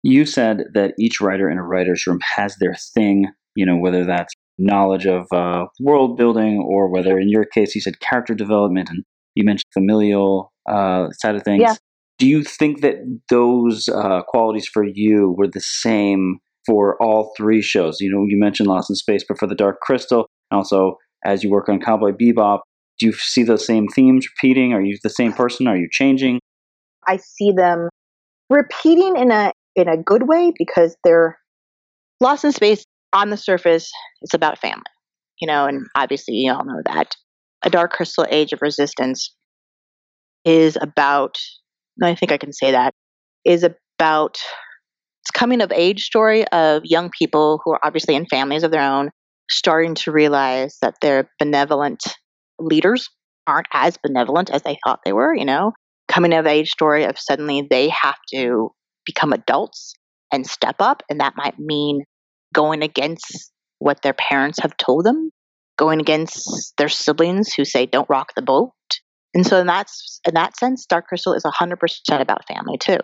[0.01, 4.03] You said that each writer in a writer's room has their thing, you know, whether
[4.03, 8.89] that's knowledge of uh, world building or whether in your case you said character development
[8.89, 9.03] and
[9.35, 11.61] you mentioned familial uh, side of things.
[11.61, 11.75] Yeah.
[12.19, 12.97] Do you think that
[13.29, 17.99] those uh, qualities for you were the same for all three shows?
[17.99, 21.43] You know, you mentioned Lost in Space, but for the Dark Crystal, and also as
[21.43, 22.59] you work on Cowboy Bebop,
[22.99, 24.73] do you see those same themes repeating?
[24.73, 25.67] Are you the same person?
[25.67, 26.39] Are you changing?
[27.07, 27.89] I see them
[28.49, 31.39] repeating in a in a good way because they're
[32.19, 34.83] lost in space on the surface it's about family
[35.39, 37.15] you know and obviously you all know that
[37.63, 39.33] a dark crystal age of resistance
[40.45, 41.37] is about
[42.03, 42.93] i think i can say that
[43.45, 44.37] is about
[45.21, 48.81] it's coming of age story of young people who are obviously in families of their
[48.81, 49.09] own
[49.49, 52.01] starting to realize that their benevolent
[52.59, 53.09] leaders
[53.47, 55.73] aren't as benevolent as they thought they were you know
[56.07, 58.69] coming of age story of suddenly they have to
[59.05, 59.93] become adults
[60.31, 61.03] and step up.
[61.09, 62.03] And that might mean
[62.53, 65.31] going against what their parents have told them,
[65.77, 68.71] going against their siblings who say, don't rock the boat.
[69.33, 69.87] And so in that,
[70.27, 71.77] in that sense, Dark Crystal is 100%
[72.21, 72.99] about family too.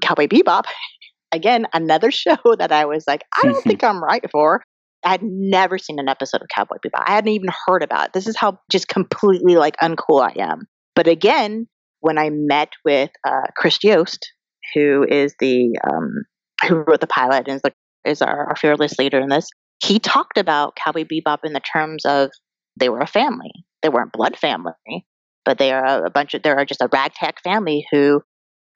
[0.00, 0.64] Cowboy Bebop,
[1.32, 4.62] again, another show that I was like, I don't think I'm right for.
[5.04, 7.04] I had never seen an episode of Cowboy Bebop.
[7.06, 8.12] I hadn't even heard about it.
[8.12, 10.66] This is how just completely like uncool I am.
[10.94, 11.66] But again,
[12.00, 14.30] when I met with uh, Chris Yost,
[14.74, 16.24] who is the um,
[16.68, 17.72] who wrote the pilot and is, the,
[18.04, 19.48] is our, our fearless leader in this,
[19.82, 22.30] he talked about Cowboy Bebop in the terms of
[22.76, 23.52] they were a family.
[23.82, 25.06] They weren't blood family,
[25.44, 28.22] but they are a bunch of they are just a ragtag family who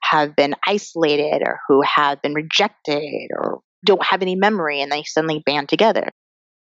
[0.02, 5.02] have been isolated or who have been rejected or don't have any memory and they
[5.02, 6.10] suddenly band together.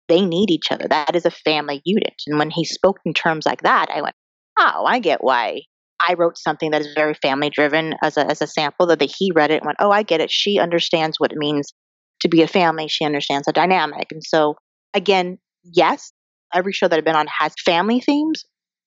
[0.09, 0.87] They need each other.
[0.89, 2.15] That is a family unit.
[2.27, 4.15] And when he spoke in terms like that, I went,
[4.59, 5.63] Oh, I get why
[6.01, 9.33] I wrote something that is very family driven as a, as a sample that he
[9.35, 10.31] read it and went, oh, I get it.
[10.31, 11.73] She understands what it means
[12.21, 12.89] to be a family.
[12.89, 14.09] She understands the dynamic.
[14.11, 14.57] And so,
[14.95, 16.13] again, yes,
[16.55, 18.45] every show that I've been on has family themes,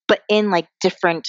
[0.08, 1.28] but in like different,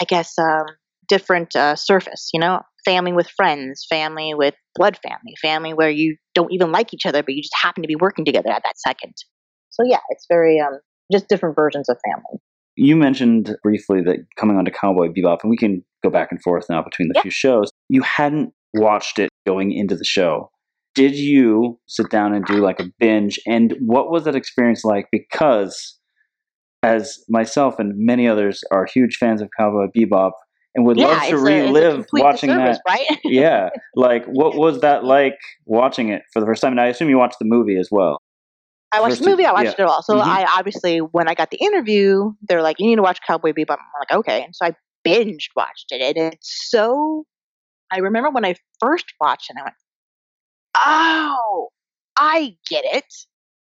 [0.00, 0.66] I guess, um,
[1.08, 6.16] different uh, surface, you know, family with friends, family with blood family, family where you
[6.34, 8.78] don't even like each other, but you just happen to be working together at that
[8.78, 9.14] second.
[9.70, 10.78] So, yeah, it's very, um,
[11.10, 12.40] just different versions of family.
[12.76, 16.66] You mentioned briefly that coming onto Cowboy Bebop, and we can go back and forth
[16.70, 17.22] now between the yeah.
[17.22, 17.70] few shows.
[17.88, 20.50] You hadn't watched it going into the show.
[20.98, 23.38] Did you sit down and do like a binge?
[23.46, 25.06] And what was that experience like?
[25.12, 25.96] Because
[26.82, 30.32] as myself and many others are huge fans of Cowboy Bebop
[30.74, 32.80] and would yeah, love to relive a, watching that.
[32.84, 33.06] Right?
[33.24, 33.68] yeah.
[33.94, 36.72] Like, what was that like watching it for the first time?
[36.72, 38.18] And I assume you watched the movie as well.
[38.90, 39.44] I watched the movie.
[39.44, 39.84] I watched yeah.
[39.84, 40.02] it all.
[40.02, 40.28] So mm-hmm.
[40.28, 43.70] I obviously, when I got the interview, they're like, "You need to watch Cowboy Bebop."
[43.70, 44.72] I'm like, "Okay." And so I
[45.06, 47.24] binged watched it, and it's so.
[47.92, 49.74] I remember when I first watched it, I went,
[50.84, 51.68] "Oh,
[52.16, 53.04] I get it."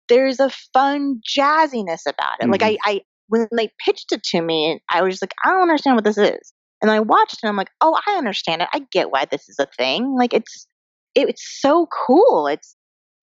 [0.07, 2.43] There's a fun jazziness about it.
[2.43, 2.51] Mm-hmm.
[2.51, 5.95] Like I, I, when they pitched it to me, I was like, "I don't understand
[5.95, 8.69] what this is." And I watched it, and I'm like, "Oh, I understand it.
[8.73, 10.15] I get why this is a thing.
[10.17, 10.67] Like it's,
[11.15, 12.47] it, it's so cool.
[12.47, 12.75] It's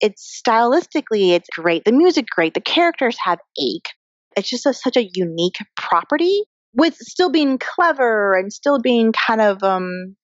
[0.03, 1.85] it's stylistically, it's great.
[1.85, 2.55] The music, great.
[2.55, 3.89] The characters have ache.
[4.37, 6.43] It's just a, such a unique property
[6.75, 10.17] with still being clever and still being kind of um,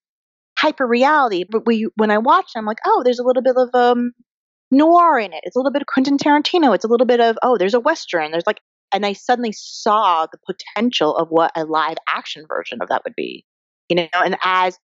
[0.58, 1.44] hyper reality.
[1.48, 4.12] But we, when I watch I'm like, oh, there's a little bit of um,
[4.70, 5.40] noir in it.
[5.44, 6.74] It's a little bit of Quentin Tarantino.
[6.74, 8.30] It's a little bit of, oh, there's a Western.
[8.30, 8.60] There's like,
[8.92, 13.14] and I suddenly saw the potential of what a live action version of that would
[13.16, 13.44] be.
[13.88, 14.78] You know, and as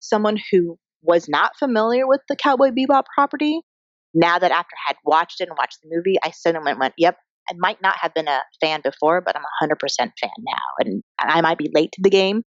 [0.00, 3.60] someone who was not familiar with the Cowboy Bebop property,
[4.14, 7.16] now that after I had watched it and watched the movie, I suddenly went, yep,
[7.50, 10.54] I might not have been a fan before, but I'm 100% fan now.
[10.80, 12.42] And I might be late to the game.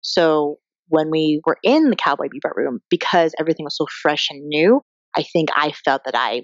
[0.00, 4.46] So when we were in the Cowboy Bebop room, because everything was so fresh and
[4.46, 4.80] new,
[5.16, 6.42] I think I felt that I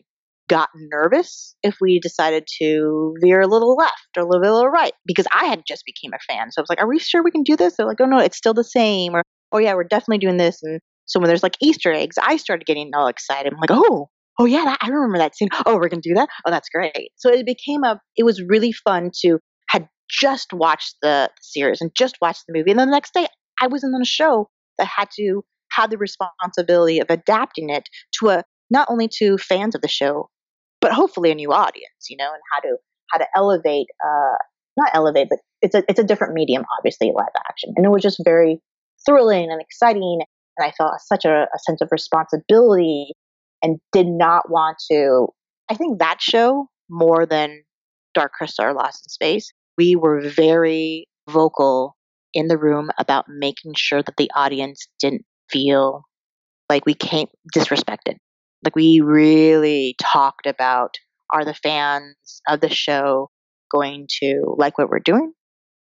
[0.48, 5.26] got nervous if we decided to veer a little left or a little right because
[5.32, 6.50] I had just became a fan.
[6.50, 7.76] So I was like, are we sure we can do this?
[7.76, 9.14] They're like, oh no, it's still the same.
[9.14, 9.22] Or,
[9.52, 10.58] oh yeah, we're definitely doing this.
[10.62, 13.52] And so when there's like Easter eggs, I started getting all excited.
[13.52, 14.08] I'm like, oh,
[14.40, 15.50] oh yeah, that, I remember that scene.
[15.66, 16.28] Oh, we're gonna do that.
[16.44, 17.10] Oh, that's great.
[17.16, 18.00] So it became a.
[18.16, 22.70] It was really fun to had just watched the series and just watched the movie,
[22.70, 23.28] and then the next day
[23.60, 25.42] I was on a show that had to
[25.72, 30.28] have the responsibility of adapting it to a not only to fans of the show,
[30.80, 32.08] but hopefully a new audience.
[32.08, 32.76] You know, and how to
[33.10, 33.86] how to elevate.
[34.04, 34.36] Uh,
[34.76, 38.02] not elevate, but it's a it's a different medium, obviously, live action, and it was
[38.02, 38.60] just very
[39.06, 40.20] thrilling and exciting.
[40.56, 43.12] And I felt such a, a sense of responsibility
[43.62, 45.28] and did not want to.
[45.70, 47.62] I think that show more than
[48.14, 51.96] Dark Crystal or Lost in Space, we were very vocal
[52.34, 56.04] in the room about making sure that the audience didn't feel
[56.68, 58.16] like we came disrespected.
[58.64, 60.94] Like we really talked about
[61.32, 62.14] are the fans
[62.48, 63.30] of the show
[63.70, 65.32] going to like what we're doing?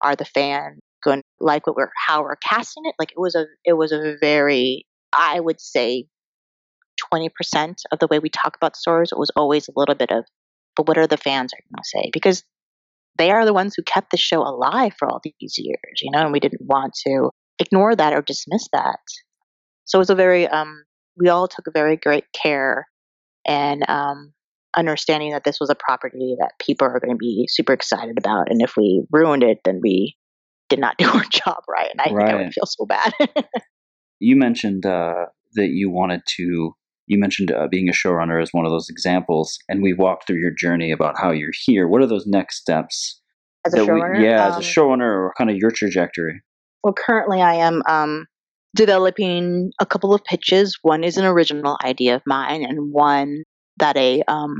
[0.02, 2.94] Are the fans going to like what we're how we're casting it?
[2.98, 6.06] Like it was a it was a very I would say
[7.12, 9.10] 20% of the way we talk about stories.
[9.12, 10.24] It was always a little bit of,
[10.76, 12.10] but what are the fans are going to say?
[12.12, 12.44] Because
[13.18, 16.20] they are the ones who kept the show alive for all these years, you know,
[16.20, 18.98] and we didn't want to ignore that or dismiss that.
[19.84, 20.84] So it was a very, um,
[21.16, 22.86] we all took a very great care
[23.46, 24.32] and um,
[24.76, 28.50] understanding that this was a property that people are going to be super excited about.
[28.50, 30.16] And if we ruined it, then we
[30.68, 31.90] did not do our job right.
[31.90, 33.12] And I think I would feel so bad.
[34.20, 36.74] You mentioned uh, that you wanted to.
[37.08, 40.40] You mentioned uh, being a showrunner as one of those examples, and we walked through
[40.40, 41.88] your journey about how you're here.
[41.88, 43.20] What are those next steps?
[43.66, 46.42] As a that we- showrunner, yeah, um, as a showrunner, or kind of your trajectory.
[46.84, 48.26] Well, currently I am um,
[48.76, 50.78] developing a couple of pitches.
[50.82, 53.42] One is an original idea of mine, and one
[53.78, 54.54] that a um,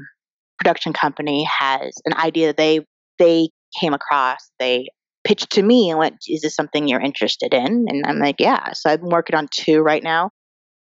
[0.58, 2.80] production company has an idea they
[3.18, 4.38] they came across.
[4.58, 4.88] They
[5.24, 8.72] pitched to me and went, "Is this something you're interested in?" And I'm like, "Yeah."
[8.72, 10.30] So I've been working on two right now.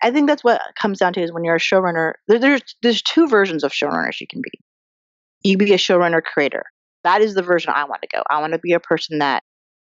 [0.02, 2.12] I think that's what comes down to is when you're a showrunner.
[2.28, 4.50] There, there's there's two versions of showrunners you can be.
[5.42, 6.64] You can be a showrunner creator.
[7.04, 8.22] That is the version I want to go.
[8.30, 9.42] I want to be a person that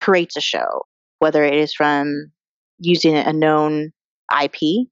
[0.00, 0.82] creates a show
[1.18, 2.30] whether it is from
[2.78, 3.90] using a known
[4.42, 4.88] IP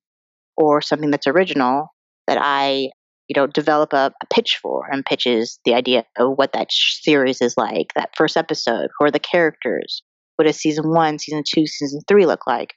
[0.56, 1.88] or something that's original
[2.26, 2.90] that I,
[3.28, 7.40] you know, develop a, a pitch for and pitches the idea of what that series
[7.40, 10.02] is like, that first episode, are the characters,
[10.36, 12.74] what does season one, season two, season three look like.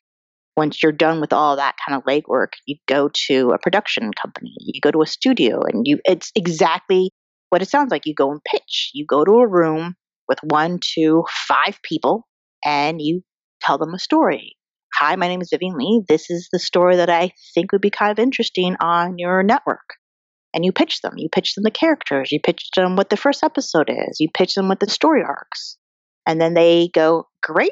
[0.57, 4.53] Once you're done with all that kind of legwork, you go to a production company,
[4.59, 7.11] you go to a studio, and you it's exactly
[7.49, 8.05] what it sounds like.
[8.05, 8.91] You go and pitch.
[8.93, 9.95] You go to a room
[10.27, 12.27] with one, two, five people,
[12.63, 13.21] and you
[13.61, 14.55] tell them a story.
[14.95, 16.03] Hi, my name is Vivian Lee.
[16.07, 19.95] This is the story that I think would be kind of interesting on your network.
[20.53, 21.13] And you pitch them.
[21.17, 22.31] You pitch them the characters.
[22.31, 24.17] You pitch them what the first episode is.
[24.19, 25.77] You pitch them what the story arcs.
[26.25, 27.71] And then they go, Great.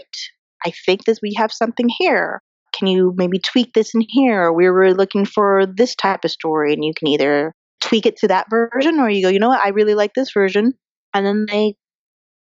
[0.65, 2.41] I think that we have something here.
[2.77, 4.51] Can you maybe tweak this in here?
[4.51, 6.73] We were looking for this type of story.
[6.73, 9.65] And you can either tweak it to that version or you go, you know what,
[9.65, 10.73] I really like this version.
[11.13, 11.75] And then they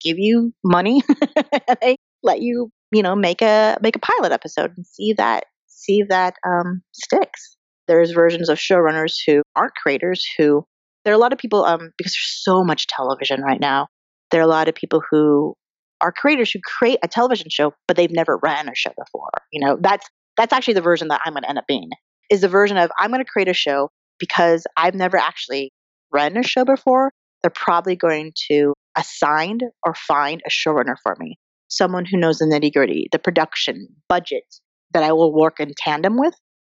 [0.02, 1.02] give you money.
[1.68, 5.46] and they let you you know make a make a pilot episode and see that
[5.68, 7.56] see that um, sticks.
[7.88, 10.66] There's versions of showrunners who aren't creators who
[11.06, 13.88] there are a lot of people um, because there's so much television right now.
[14.32, 15.56] There are a lot of people who
[16.02, 19.30] are creators who create a television show, but they've never ran a show before.
[19.52, 20.08] You know, that's
[20.38, 21.90] that's actually the version that I'm going to end up being.
[22.30, 25.72] Is the version of I'm going to create a show because I've never actually
[26.12, 27.12] run a show before.
[27.42, 31.38] They're probably going to assign or find a showrunner for me
[31.70, 34.44] someone who knows the nitty gritty, the production, budget
[34.92, 36.34] that I will work in tandem with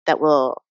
[0.06, 0.62] that will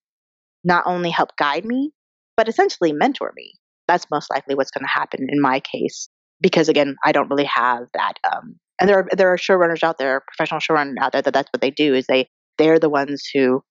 [0.63, 1.91] not only help guide me,
[2.37, 3.53] but essentially mentor me.
[3.87, 6.07] That's most likely what's going to happen in my case.
[6.41, 8.13] Because again, I don't really have that.
[8.31, 11.49] Um, and there are there are showrunners out there, professional showrunners out there that that's
[11.53, 12.27] what they do is they
[12.57, 13.63] they're the ones who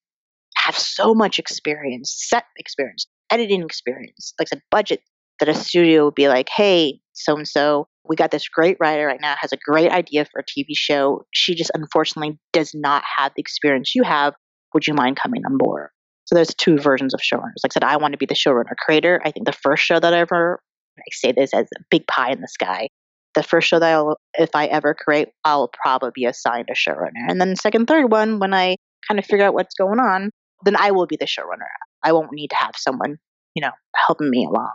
[0.57, 5.01] have so much experience, set experience, editing experience, like said, budget
[5.39, 9.07] that a studio would be like, hey, so and so, we got this great writer
[9.07, 11.25] right now, has a great idea for a TV show.
[11.33, 14.35] She just unfortunately does not have the experience you have.
[14.75, 15.89] Would you mind coming on board?
[16.25, 17.63] So there's two versions of showrunners.
[17.65, 19.21] Like I said, I want to be the showrunner creator.
[19.25, 20.61] I think the first show that I ever,
[21.01, 22.89] I say this as a big pie in the sky.
[23.35, 27.29] The first show that I'll, if I ever create, I'll probably be assigned a showrunner.
[27.29, 28.77] And then the second, third one, when I
[29.09, 30.31] kind of figure out what's going on,
[30.65, 31.69] then I will be the showrunner.
[32.03, 33.17] I won't need to have someone,
[33.55, 34.73] you know, helping me along.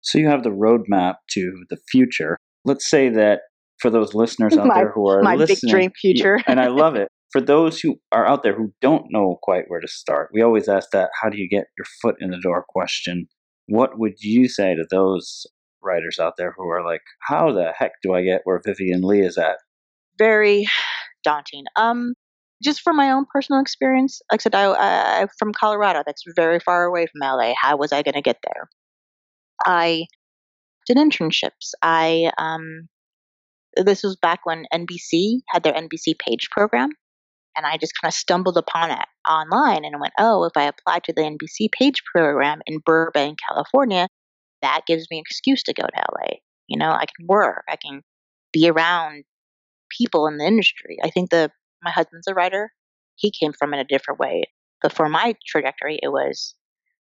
[0.00, 2.36] So you have the roadmap to the future.
[2.64, 3.40] Let's say that
[3.80, 6.40] for those listeners out My- there who are my big dream future.
[6.46, 7.08] And I love it.
[7.32, 10.68] For those who are out there who don't know quite where to start, we always
[10.68, 13.26] ask that "How do you get your foot in the door?" question.
[13.66, 15.44] What would you say to those
[15.84, 19.20] writers out there who are like, "How the heck do I get where Vivian Lee
[19.20, 19.58] is at?"
[20.18, 20.66] very
[21.22, 21.64] daunting.
[21.76, 22.14] Um,
[22.62, 26.02] just from my own personal experience, like I said, I, I'm from Colorado.
[26.06, 27.52] That's very far away from LA.
[27.60, 28.68] How was I going to get there?
[29.66, 30.06] I
[30.86, 31.72] did internships.
[31.82, 32.88] I um,
[33.76, 36.90] this was back when NBC had their NBC Page program,
[37.56, 41.00] and I just kind of stumbled upon it online and went, "Oh, if I apply
[41.00, 44.08] to the NBC Page program in Burbank, California,
[44.64, 46.36] that gives me an excuse to go to LA.
[46.66, 48.02] You know, I can work, I can
[48.52, 49.24] be around
[49.96, 50.98] people in the industry.
[51.02, 51.50] I think the
[51.82, 52.70] my husband's a writer.
[53.16, 54.44] He came from it a different way.
[54.82, 56.54] But for my trajectory, it was,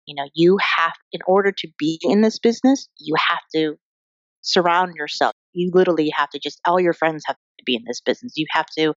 [0.06, 3.76] you know, you have in order to be in this business, you have to
[4.42, 5.34] surround yourself.
[5.54, 8.34] You literally have to just all your friends have to be in this business.
[8.36, 8.94] You have to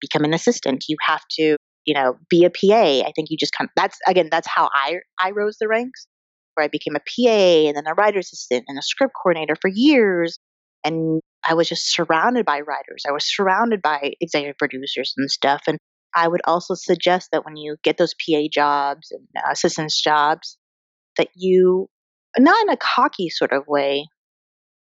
[0.00, 0.84] become an assistant.
[0.88, 3.06] You have to, you know, be a PA.
[3.06, 6.06] I think you just kind of that's again that's how I I rose the ranks.
[6.54, 9.68] Where I became a PA and then a writer assistant and a script coordinator for
[9.68, 10.38] years.
[10.84, 13.04] And I was just surrounded by writers.
[13.08, 15.62] I was surrounded by executive producers and stuff.
[15.66, 15.78] And
[16.14, 20.58] I would also suggest that when you get those PA jobs and uh, assistance jobs,
[21.16, 21.88] that you,
[22.38, 24.06] not in a cocky sort of way,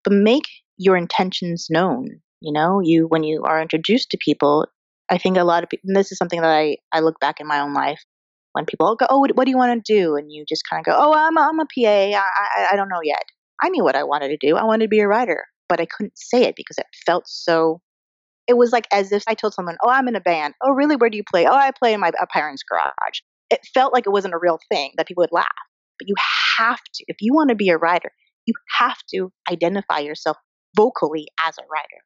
[0.04, 0.46] but make
[0.78, 2.22] your intentions known.
[2.42, 4.68] You know, you when you are introduced to people,
[5.10, 5.90] I think a lot of people.
[5.94, 8.04] this is something that I I look back in my own life
[8.56, 10.16] when people go, oh, what, do you want to do?
[10.16, 11.82] And you just kind of go, oh, I'm a, I'm a PA.
[11.86, 12.24] I,
[12.58, 13.24] I I don't know yet.
[13.62, 14.56] I knew what I wanted to do.
[14.56, 17.82] I wanted to be a writer, but I couldn't say it because it felt so
[18.48, 20.96] it was like as if I told someone, "Oh, I'm in a band." "Oh, really?
[20.96, 24.12] Where do you play?" "Oh, I play in my parents' garage." It felt like it
[24.12, 25.46] wasn't a real thing that people would laugh.
[26.00, 26.16] But you
[26.58, 28.12] have to, if you want to be a writer,
[28.46, 30.38] you have to identify yourself
[30.76, 32.02] vocally as a writer.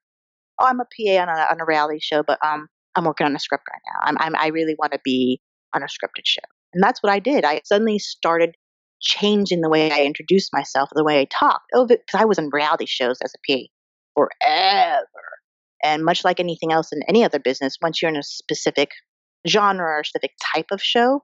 [0.60, 3.36] Oh, I'm a PA on a, on a reality show, but um, I'm working on
[3.36, 4.00] a script right now.
[4.08, 5.42] I'm, I'm I really want to be
[5.74, 6.42] on a scripted show,
[6.74, 7.46] and that's what I did.
[7.46, 8.56] I suddenly started
[9.02, 11.72] changing the way I introduced myself, the way I talked.
[11.74, 13.64] Oh, because I was in reality shows as a PA
[14.16, 15.06] forever
[15.84, 18.92] and much like anything else in any other business, once you're in a specific
[19.48, 21.24] genre or specific type of show,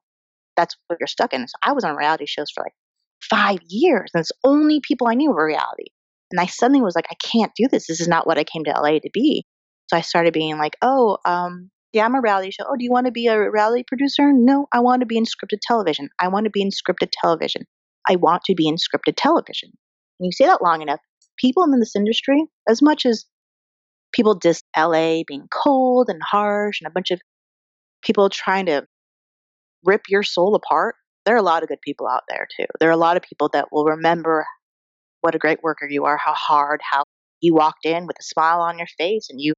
[0.56, 1.48] that's what you're stuck in.
[1.48, 2.74] So I was on reality shows for like
[3.22, 5.88] five years, and it's only people I knew were reality.
[6.32, 7.88] And I suddenly was like, I can't do this.
[7.88, 9.46] This is not what I came to LA to be.
[9.88, 11.70] So I started being like, oh, um,
[12.04, 12.66] I'm a reality show.
[12.68, 14.32] Oh, do you want to be a reality producer?
[14.34, 16.10] No, I want to be in scripted television.
[16.20, 17.64] I want to be in scripted television.
[18.08, 19.70] I want to be in scripted television.
[20.20, 21.00] And you say that long enough,
[21.38, 23.26] people in this industry, as much as
[24.14, 27.20] people diss LA being cold and harsh and a bunch of
[28.02, 28.86] people trying to
[29.84, 30.96] rip your soul apart.
[31.26, 32.66] There are a lot of good people out there too.
[32.80, 34.46] There are a lot of people that will remember
[35.22, 37.04] what a great worker you are, how hard, how
[37.42, 39.54] you walked in with a smile on your face and you,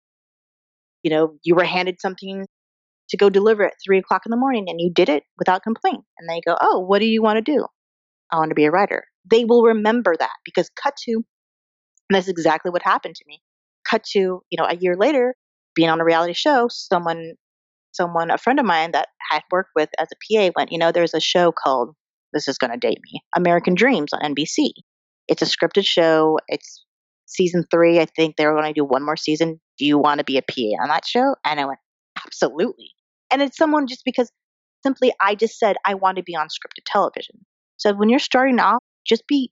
[1.08, 2.46] you know, you were handed something
[3.10, 6.04] to go deliver at three o'clock in the morning and you did it without complaint.
[6.20, 7.66] And they go, Oh, what do you want to do?
[8.30, 9.06] I want to be a writer.
[9.32, 11.24] They will remember that because cut to, and
[12.10, 13.40] that's exactly what happened to me
[13.90, 15.34] cut to you know a year later
[15.76, 17.34] being on a reality show someone
[17.94, 20.92] someone a friend of mine that had worked with as a pa went you know
[20.92, 21.96] there's a show called
[22.34, 24.72] this is going to date me american dreams on nbc
[25.28, 26.86] it's a scripted show it's
[27.28, 29.60] season three i think they were going to do one more season.
[29.78, 31.36] Do you want to be a pa on that show?
[31.46, 31.80] And i went
[32.26, 32.90] absolutely.
[33.30, 34.32] And it's someone just because
[34.84, 37.46] simply i just said i want to be on scripted television.
[37.78, 39.52] So when you're starting off just be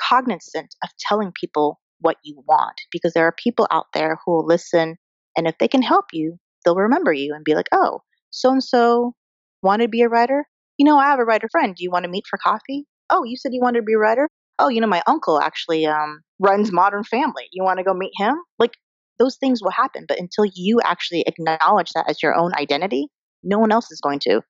[0.00, 4.46] cognizant of telling people what you want because there are people out there who will
[4.46, 4.96] listen
[5.36, 8.00] and if they can help you they'll remember you and be like oh
[8.30, 9.14] so and so
[9.62, 10.44] want to be a writer?
[10.76, 11.74] You know i have a writer friend.
[11.74, 12.86] Do you want to meet for coffee?
[13.10, 14.28] Oh you said you wanted to be a writer?
[14.58, 17.44] Oh you know my uncle actually um, runs modern family.
[17.52, 18.36] You want to go meet him?
[18.58, 18.74] Like
[19.18, 23.08] those things will happen but until you actually acknowledge that as your own identity
[23.42, 24.42] no one else is going to.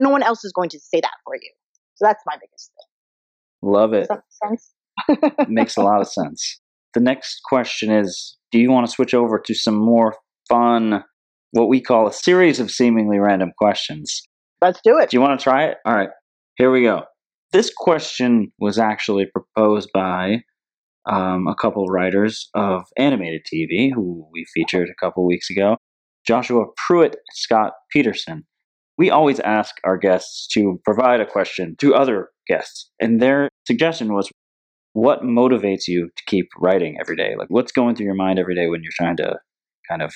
[0.00, 1.50] No one else is going to say that for you.
[1.94, 3.70] So that's my biggest thing.
[3.70, 5.48] Love it.
[5.48, 6.60] makes a lot of sense.
[6.94, 10.16] The next question is Do you want to switch over to some more
[10.48, 11.04] fun,
[11.52, 14.22] what we call a series of seemingly random questions?
[14.60, 15.10] Let's do it.
[15.10, 15.78] Do you want to try it?
[15.86, 16.10] All right,
[16.56, 17.02] here we go.
[17.52, 20.42] This question was actually proposed by
[21.06, 25.76] um, a couple writers of animated TV who we featured a couple weeks ago
[26.26, 28.44] Joshua Pruitt, Scott Peterson.
[28.96, 34.12] We always ask our guests to provide a question to other guests, and their suggestion
[34.12, 34.30] was
[34.92, 37.34] what motivates you to keep writing every day?
[37.36, 39.38] Like, what's going through your mind every day when you're trying to
[39.88, 40.12] kind of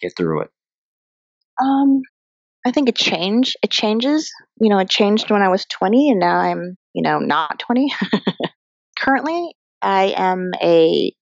[0.00, 0.50] get through it?
[1.60, 2.02] Um,
[2.66, 3.56] I think it changed.
[3.62, 4.30] It changes.
[4.60, 7.92] You know, it changed when I was 20, and now I'm, you know, not 20.
[8.98, 9.54] Currently,
[9.84, 11.12] I am a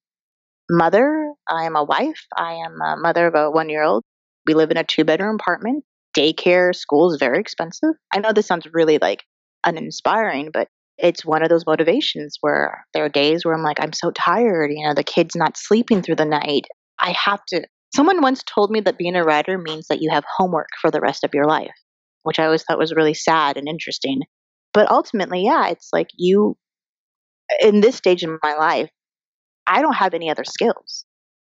[0.71, 1.33] mother.
[1.49, 2.27] I am a wife.
[2.37, 4.05] I am a mother of a one year old.
[4.47, 5.85] We live in a two bedroom apartment.
[6.17, 7.95] Daycare, school is very expensive.
[8.13, 9.25] I know this sounds really like
[9.65, 13.93] uninspiring, but it's one of those motivations where there are days where I'm like, I'm
[13.93, 14.71] so tired.
[14.73, 16.67] You know, the kid's not sleeping through the night.
[16.99, 17.63] I have to.
[17.95, 21.01] Someone once told me that being a writer means that you have homework for the
[21.01, 21.75] rest of your life,
[22.23, 24.21] which I always thought was really sad and interesting.
[24.73, 26.57] But ultimately, yeah, it's like you,
[27.61, 28.91] in this stage in my life,
[29.67, 31.05] I don't have any other skills.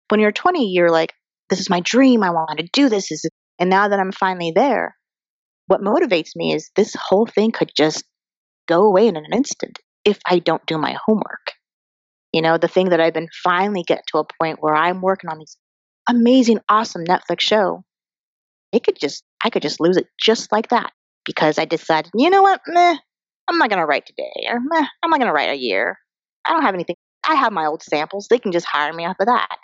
[0.09, 1.12] When you're 20, you're like,
[1.51, 2.22] this is my dream.
[2.22, 3.11] I want to do this.
[3.59, 4.96] And now that I'm finally there,
[5.66, 8.05] what motivates me is this whole thing could just
[8.66, 11.53] go away in an instant if I don't do my homework.
[12.32, 15.30] You know, the thing that I've been finally get to a point where I'm working
[15.30, 15.57] on these
[16.09, 17.82] amazing, awesome Netflix show.
[18.72, 20.92] It could just, I could just lose it just like that
[21.24, 22.96] because I decided, you know what, meh,
[23.49, 25.99] I'm not going to write today or meh, I'm not going to write a year.
[26.44, 26.96] I don't have anything.
[27.26, 28.26] I have my old samples.
[28.28, 29.59] They can just hire me off of that.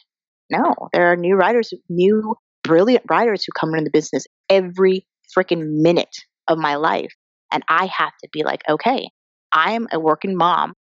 [0.51, 5.07] No, there are new writers, new brilliant writers who come into the business every
[5.37, 6.17] freaking minute
[6.49, 7.13] of my life
[7.55, 9.09] and I have to be like, okay,
[9.53, 10.75] I'm a working mom.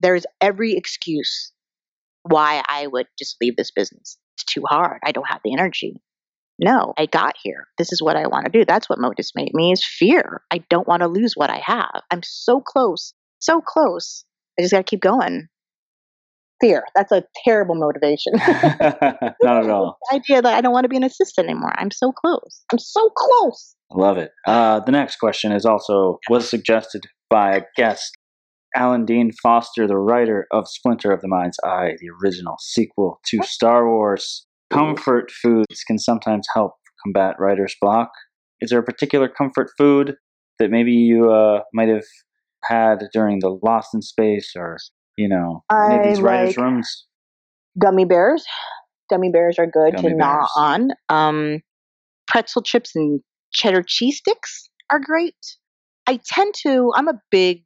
[0.00, 1.52] There's every excuse
[2.22, 4.16] why I would just leave this business.
[4.36, 4.98] It's too hard.
[5.04, 5.96] I don't have the energy.
[6.60, 7.66] No, I got here.
[7.78, 8.64] This is what I want to do.
[8.66, 10.42] That's what motivates me is fear.
[10.50, 12.02] I don't want to lose what I have.
[12.10, 14.24] I'm so close, so close.
[14.58, 15.48] I just got to keep going.
[16.60, 16.84] Fear.
[16.94, 18.34] That's a terrible motivation.
[19.42, 19.96] Not at all.
[20.10, 21.72] The idea that I don't want to be an assistant anymore.
[21.78, 22.62] I'm so close.
[22.70, 23.74] I'm so close.
[23.90, 24.30] I love it.
[24.46, 28.12] Uh, the next question is also was suggested by a guest,
[28.76, 33.42] Alan Dean Foster, the writer of Splinter of the Mind's Eye, the original sequel to
[33.42, 34.46] Star Wars.
[34.72, 36.72] Comfort foods can sometimes help
[37.04, 38.10] combat writer's block.
[38.60, 40.14] Is there a particular comfort food
[40.58, 42.04] that maybe you uh, might have
[42.64, 44.76] had during the Lost in Space or
[45.16, 47.06] you know any of these writers' like- rooms?
[47.78, 48.44] Gummy bears.
[49.08, 50.90] Gummy bears are good Gummy to gnaw on.
[51.08, 51.60] Um,
[52.26, 53.20] pretzel chips and
[53.52, 55.34] cheddar cheese sticks are great.
[56.06, 57.64] I tend to, I'm a big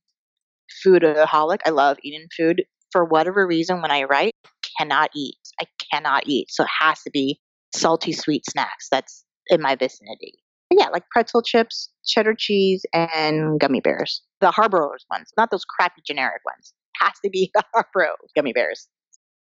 [0.84, 1.58] foodaholic.
[1.66, 2.64] I love eating food.
[2.92, 4.34] For whatever reason, when I write,
[4.78, 5.38] cannot eat.
[5.60, 6.50] I cannot eat.
[6.50, 7.40] So it has to be
[7.74, 10.34] salty, sweet snacks that's in my vicinity.
[10.70, 14.22] But yeah, like pretzel chips, cheddar cheese, and gummy bears.
[14.40, 16.72] The Haribo's ones, not those crappy generic ones.
[17.00, 18.88] Has to be the Haribo gummy bears.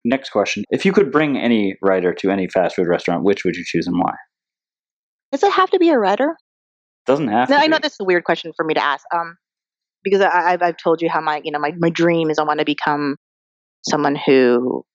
[0.05, 3.55] Next question: If you could bring any writer to any fast food restaurant, which would
[3.55, 4.13] you choose and why?
[5.31, 6.35] Does it have to be a writer?
[7.05, 7.63] Doesn't have No, to.
[7.63, 9.03] I know this is a weird question for me to ask.
[9.13, 9.37] Um,
[10.03, 12.43] because I, I've I've told you how my you know my my dream is I
[12.43, 13.17] want to become
[13.89, 14.85] someone who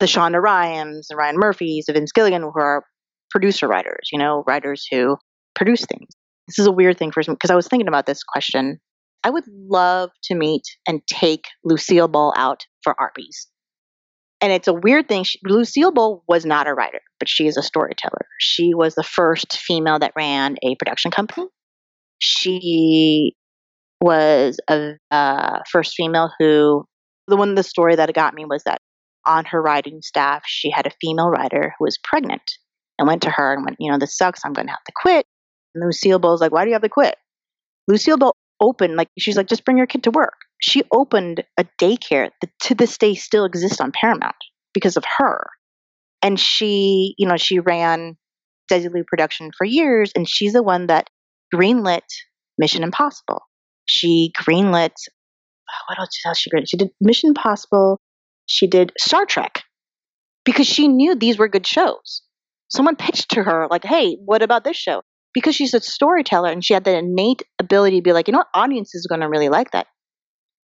[0.00, 2.84] the Shonda Rhimes and Ryan Murphys, the Vince Gilligan, who are
[3.30, 4.08] producer writers.
[4.12, 5.16] You know, writers who
[5.54, 6.08] produce things.
[6.46, 8.78] This is a weird thing for me because I was thinking about this question.
[9.24, 13.48] I would love to meet and take Lucille Ball out for Arby's.
[14.40, 15.24] And it's a weird thing.
[15.24, 18.26] She, Lucille Ball was not a writer, but she is a storyteller.
[18.38, 21.48] She was the first female that ran a production company.
[22.20, 23.34] She
[24.00, 26.84] was a uh, first female who,
[27.26, 28.80] the one, the story that got me was that
[29.26, 32.42] on her writing staff, she had a female writer who was pregnant
[32.98, 34.40] and went to her and went, you know, this sucks.
[34.44, 35.26] I'm going to have to quit.
[35.74, 37.16] And Lucille Ball's like, why do you have to quit?
[37.86, 40.34] Lucille Ball opened, like, she's like, just bring your kid to work.
[40.60, 44.34] She opened a daycare that to this day still exists on Paramount
[44.74, 45.46] because of her.
[46.22, 48.16] And she, you know, she ran
[48.70, 51.08] Desilu production for years, and she's the one that
[51.54, 52.02] greenlit
[52.58, 53.42] Mission Impossible.
[53.86, 54.94] She greenlit,
[55.88, 56.68] what else else she greenlit?
[56.68, 58.00] She did Mission Impossible.
[58.48, 59.62] She did Star Trek
[60.44, 62.22] because she knew these were good shows.
[62.68, 65.02] Someone pitched to her, like, hey, what about this show?
[65.34, 68.38] Because she's a storyteller and she had the innate ability to be like, you know
[68.38, 69.86] what, audiences are going to really like that.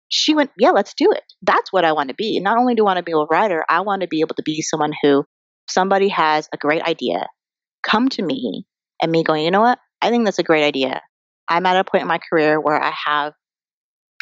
[0.09, 1.23] She went, yeah, let's do it.
[1.41, 2.37] That's what I want to be.
[2.37, 4.35] And not only do I want to be a writer, I want to be able
[4.35, 5.25] to be someone who
[5.69, 7.27] somebody has a great idea,
[7.83, 8.65] come to me,
[9.01, 11.01] and me going, you know what, I think that's a great idea.
[11.49, 13.33] I'm at a point in my career where I have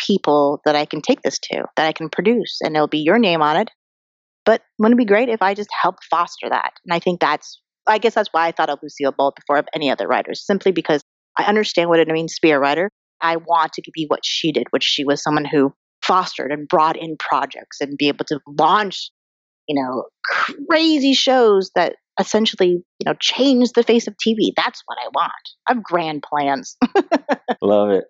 [0.06, 3.20] people that I can take this to, that I can produce, and it'll be your
[3.20, 3.70] name on it.
[4.46, 6.74] But wouldn't it be great if I just helped foster that?
[6.86, 9.68] And I think that's, I guess that's why I thought of Lucille Ball before of
[9.76, 11.02] any other writers, simply because
[11.38, 12.90] I understand what it means to be a writer.
[13.22, 15.74] I want to be what she did, which she was someone who
[16.04, 19.12] fostered and brought in projects and be able to launch,
[19.68, 20.06] you know,
[20.68, 24.52] crazy shows that essentially, you know, change the face of TV.
[24.56, 25.32] That's what I want.
[25.68, 26.78] I have grand plans.
[27.62, 28.06] Love it.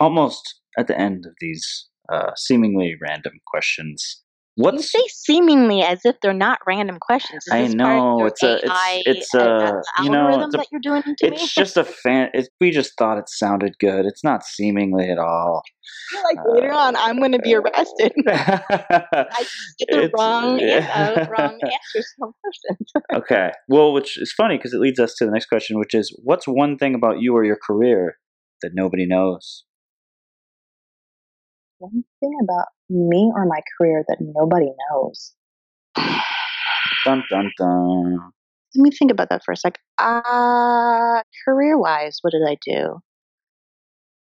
[0.00, 4.22] Almost at the end of these uh, seemingly random questions.
[4.58, 7.44] You What's say seemingly as if they're not random questions.
[7.46, 9.38] Is I this part of know, it's a- it's- AI, it's uh,
[9.98, 11.36] a- you know, it's a- that you're doing to me.
[11.36, 12.30] it's just a fan.
[12.32, 14.06] It, we just thought it sounded good.
[14.06, 15.60] It's not seemingly at all.
[16.24, 18.12] Like later on, I'm going to be arrested.
[18.26, 19.46] I
[19.78, 21.14] get the wrong, yeah.
[21.18, 22.92] uh, wrong answers to some questions.
[23.14, 23.50] okay.
[23.68, 26.48] Well, which is funny because it leads us to the next question, which is, what's
[26.48, 28.16] one thing about you or your career
[28.62, 29.64] that nobody knows?
[31.78, 35.34] One thing about me or my career that nobody knows.
[37.04, 38.32] Dun dun dun.
[38.74, 39.78] Let me think about that for a sec.
[39.98, 43.00] Uh, career wise, what did I do?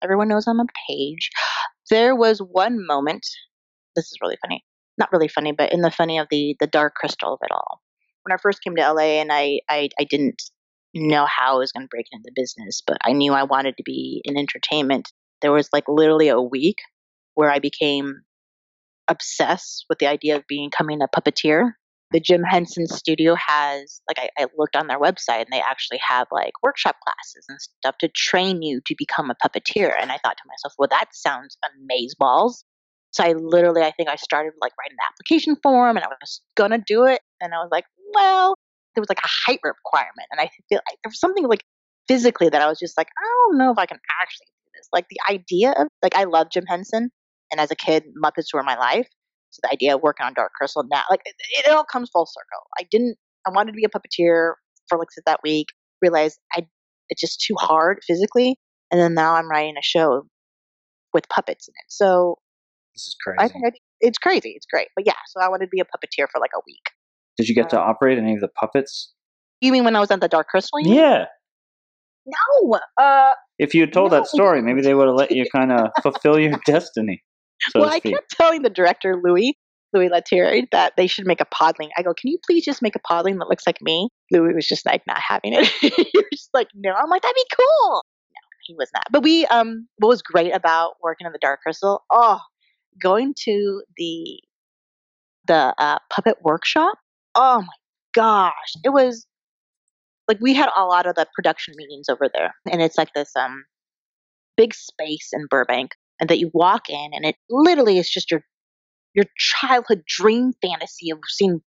[0.04, 1.30] Everyone knows I'm a page.
[1.90, 3.26] There was one moment.
[3.96, 4.64] This is really funny.
[4.98, 7.82] Not really funny, but in the funny of the the dark crystal of it all.
[8.24, 10.42] When I first came to LA, and I I, I didn't
[10.94, 13.76] know how I was going to break into the business, but I knew I wanted
[13.78, 15.12] to be in entertainment.
[15.42, 16.78] There was like literally a week
[17.40, 18.22] where I became
[19.08, 21.72] obsessed with the idea of becoming a puppeteer
[22.12, 26.00] the Jim Henson studio has like I, I looked on their website and they actually
[26.08, 29.92] have like workshop classes and stuff to train you to become a puppeteer.
[30.00, 32.64] And I thought to myself, well, that sounds amaze balls.
[33.12, 36.42] So I literally, I think I started like writing the application form and I was
[36.56, 37.22] gonna do it.
[37.42, 38.56] And I was like, well,
[38.96, 40.28] there was like a height requirement.
[40.32, 41.64] And I feel like there was something like
[42.08, 44.90] physically that I was just like, I don't know if I can actually do this.
[44.92, 47.12] Like the idea of like I love Jim Henson
[47.52, 49.08] and as a kid, Muppets were my life.
[49.52, 51.36] So the idea of working on Dark Crystal now, like it,
[51.66, 52.66] it all comes full circle.
[52.80, 54.54] I didn't, I wanted to be a puppeteer
[54.88, 55.68] for like that week.
[56.02, 56.68] realized I
[57.10, 58.58] it's just too hard physically.
[58.92, 60.24] And then now I'm writing a show
[61.14, 61.86] with puppets in it.
[61.88, 62.38] So
[62.96, 63.38] This is crazy.
[63.40, 64.54] I think I, it's crazy.
[64.56, 64.88] It's great.
[64.96, 66.84] But yeah, so I wanted to be a puppeteer for like a week.
[67.38, 69.14] Did you get to operate any of the puppets?
[69.62, 70.80] You mean when I was at the Dark Crystal?
[70.82, 71.26] Yeah.
[72.26, 72.80] No.
[73.02, 75.72] Uh, If you had told No, that story, maybe they would have let you kind
[75.72, 77.24] of fulfill your destiny.
[77.72, 79.58] So well, I kept telling the director, Louis,
[79.94, 81.90] Louis Leterrier, that they should make a podling.
[81.98, 84.10] I go, can you please just make a podling that looks like me?
[84.32, 85.68] Louis was just like not having it.
[85.82, 86.92] he was just like, no.
[86.92, 88.04] I'm like, that'd be cool.
[88.32, 89.06] No, he was not.
[89.12, 92.04] But we, um, what was great about working in the Dark Crystal?
[92.10, 92.40] Oh,
[93.02, 94.40] going to the
[95.48, 96.96] the uh, puppet workshop.
[97.36, 97.68] Oh my
[98.14, 99.26] gosh, it was
[100.28, 103.32] like we had a lot of the production meetings over there, and it's like this
[103.36, 103.66] um
[104.56, 108.42] big space in Burbank, and that you walk in, and it literally is just your
[109.16, 111.62] your childhood dream fantasy of seeing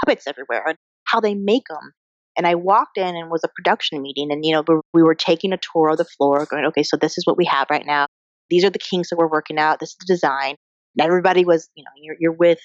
[0.00, 1.92] puppets everywhere and how they make them.
[2.36, 5.14] And I walked in and was a production meeting, and you know we- we were
[5.14, 7.84] taking a tour of the floor, going, okay, so this is what we have right
[7.86, 8.06] now.
[8.50, 9.80] These are the kinks that we're working out.
[9.80, 10.56] This is the design.
[10.98, 12.58] And everybody was, you know, you're you're with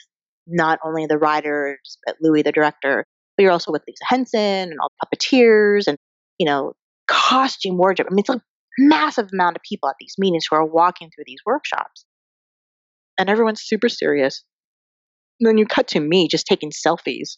[0.48, 3.06] not only the writers but Louis, the director,
[3.38, 4.40] but you're also with Lisa Henson
[4.72, 5.98] and all the puppeteers and
[6.40, 6.74] you know
[7.08, 8.08] costume wardrobe.
[8.12, 8.42] I mean, it's a
[8.78, 12.06] massive amount of people at these meetings who are walking through these workshops,
[13.18, 14.44] and everyone's super serious.
[15.40, 17.38] And then you cut to me just taking selfies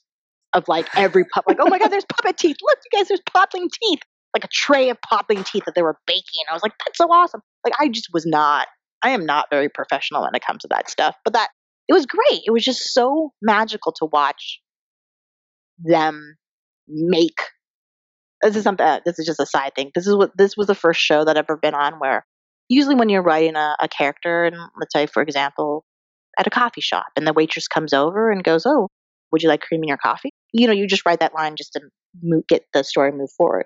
[0.53, 2.57] of like every pup, like, oh my god, there's puppet teeth.
[2.61, 3.99] Look, you guys, there's popping teeth,
[4.35, 6.43] like a tray of popping teeth that they were baking.
[6.49, 7.41] I was like, that's so awesome.
[7.65, 8.67] Like, I just was not.
[9.03, 11.49] I am not very professional when it comes to that stuff, but that
[11.87, 12.41] it was great.
[12.45, 14.59] It was just so magical to watch
[15.79, 16.37] them
[16.87, 17.39] make.
[18.41, 18.85] This is something.
[18.85, 19.91] uh, This is just a side thing.
[19.95, 22.25] This is what this was the first show that I've ever been on where
[22.69, 25.83] usually when you're writing a, a character, and let's say for example,
[26.39, 28.89] at a coffee shop, and the waitress comes over and goes, "Oh,
[29.31, 31.73] would you like cream in your coffee?" You know, you just write that line just
[31.73, 31.81] to
[32.47, 33.65] get the story move forward.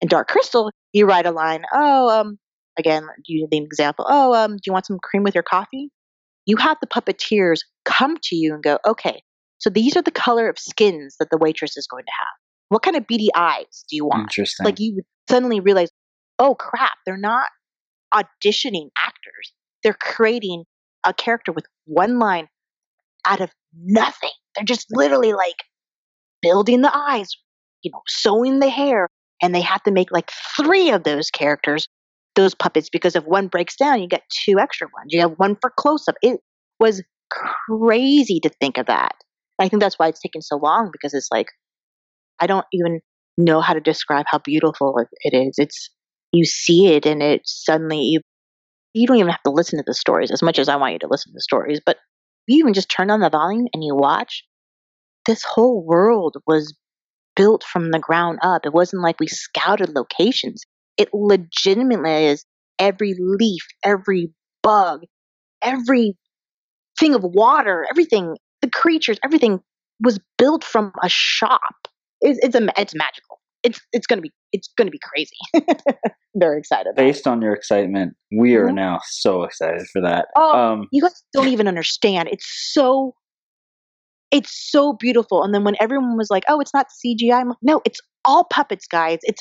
[0.00, 1.64] In Dark Crystal, you write a line.
[1.72, 2.38] Oh, um,
[2.78, 4.06] again, using the example.
[4.08, 5.90] Oh, um, do you want some cream with your coffee?
[6.46, 9.22] You have the puppeteers come to you and go, okay,
[9.58, 12.45] so these are the color of skins that the waitress is going to have.
[12.68, 14.22] What kind of beady eyes do you want?
[14.22, 14.64] Interesting.
[14.64, 15.88] Like you suddenly realize,
[16.38, 17.48] oh crap, they're not
[18.12, 19.52] auditioning actors.
[19.82, 20.64] They're creating
[21.04, 22.48] a character with one line
[23.24, 24.30] out of nothing.
[24.54, 25.56] They're just literally like
[26.42, 27.30] building the eyes,
[27.82, 29.08] you know, sewing the hair,
[29.42, 31.88] and they have to make like three of those characters,
[32.34, 35.08] those puppets, because if one breaks down, you get two extra ones.
[35.10, 36.16] You have one for close up.
[36.22, 36.40] It
[36.80, 39.14] was crazy to think of that.
[39.58, 41.48] I think that's why it's taken so long because it's like
[42.40, 43.00] I don't even
[43.38, 45.54] know how to describe how beautiful it- is.
[45.58, 45.90] It's
[46.32, 48.20] you see it and it suddenly you
[48.94, 50.98] you don't even have to listen to the stories as much as I want you
[51.00, 51.98] to listen to the stories, but
[52.48, 54.44] you even just turn on the volume and you watch.
[55.26, 56.74] This whole world was
[57.36, 58.66] built from the ground up.
[58.66, 60.62] It wasn't like we scouted locations.
[60.96, 62.44] It legitimately is
[62.78, 64.32] every leaf, every
[64.62, 65.02] bug,
[65.62, 66.16] every
[66.98, 69.60] thing of water, everything, the creatures, everything
[70.02, 71.85] was built from a shop.
[72.20, 73.40] It's it's a it's magical.
[73.62, 75.36] It's it's gonna be it's gonna be crazy.
[76.36, 76.94] Very excited.
[76.96, 78.74] Based on your excitement, we are Mhm.
[78.74, 80.26] now so excited for that.
[80.36, 82.28] Oh, Um, you guys don't even understand.
[82.30, 83.14] It's so
[84.30, 85.42] it's so beautiful.
[85.42, 88.44] And then when everyone was like, "Oh, it's not CGI," I'm like, "No, it's all
[88.44, 89.18] puppets, guys.
[89.22, 89.40] It's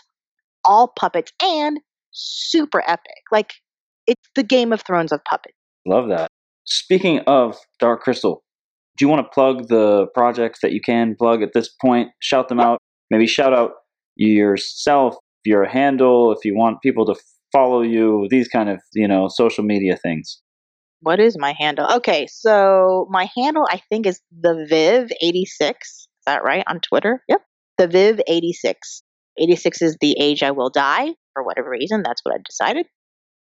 [0.63, 1.79] all puppets and
[2.11, 3.23] super epic.
[3.31, 3.53] Like
[4.07, 5.55] it's the Game of Thrones of puppets."
[5.87, 6.29] love that.
[6.65, 8.43] Speaking of Dark Crystal,
[8.97, 12.09] do you want to plug the projects that you can plug at this point?
[12.21, 12.79] Shout them out.
[13.11, 13.71] Maybe shout out
[14.15, 17.15] yourself, your handle, if you want people to
[17.51, 18.27] follow you.
[18.29, 20.41] These kind of you know social media things.
[21.01, 21.87] What is my handle?
[21.97, 25.89] Okay, so my handle I think is the Viv eighty six.
[25.89, 27.21] Is that right on Twitter?
[27.27, 27.41] Yep,
[27.77, 29.03] the Viv eighty six.
[29.37, 32.01] Eighty six is the age I will die for whatever reason.
[32.03, 32.87] That's what I decided.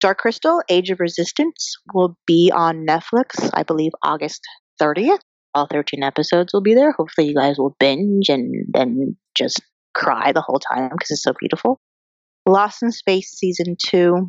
[0.01, 4.41] Dark Crystal: Age of Resistance will be on Netflix, I believe, August
[4.79, 5.21] thirtieth.
[5.55, 6.91] All thirteen episodes will be there.
[6.91, 9.61] Hopefully, you guys will binge and then just
[9.95, 11.79] cry the whole time because it's so beautiful.
[12.45, 14.27] Lost in Space season two,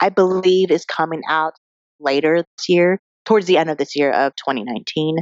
[0.00, 1.54] I believe, is coming out
[2.00, 5.16] later this year, towards the end of this year of 2019.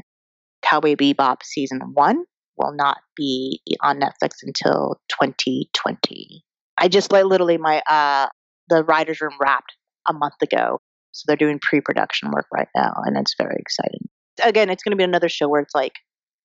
[0.62, 2.22] Cowboy Bebop season one
[2.56, 6.44] will not be on Netflix until 2020.
[6.78, 8.26] I just like literally my uh
[8.68, 9.74] the writers room wrapped
[10.08, 10.78] a month ago,
[11.12, 14.08] so they're doing pre-production work right now, and it's very exciting.
[14.42, 15.92] Again, it's going to be another show where it's like,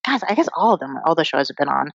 [0.06, 1.90] guys, I guess all of them, all the shows have been on,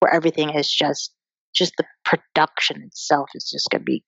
[0.00, 1.12] where everything is just
[1.54, 4.04] just the production itself is just going to be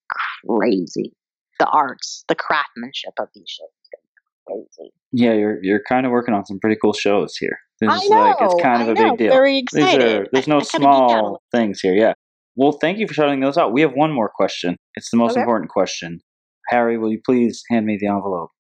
[0.47, 1.13] crazy.
[1.59, 4.93] The arts, the craftsmanship of these shows is going to be crazy.
[5.13, 7.59] Yeah, you're you're kind of working on some pretty cool shows here.
[7.81, 9.31] This I is like it's know, kind of I a know, big deal.
[9.33, 11.95] Very These are there's no I kinda geek out a small things here.
[11.95, 12.13] Yeah.
[12.57, 13.73] well, thank you for shouting those out.
[13.73, 14.77] We have one more question.
[14.95, 15.41] It's the most Okay.
[15.41, 16.21] important question.
[16.69, 18.51] Harry, will you please hand me the envelope?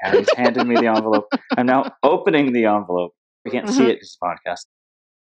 [0.00, 1.26] Harry's handed me the envelope.
[1.56, 3.12] I'm now opening the envelope.
[3.44, 3.88] We can't see Mhm.
[3.90, 4.66] it because it's a podcast.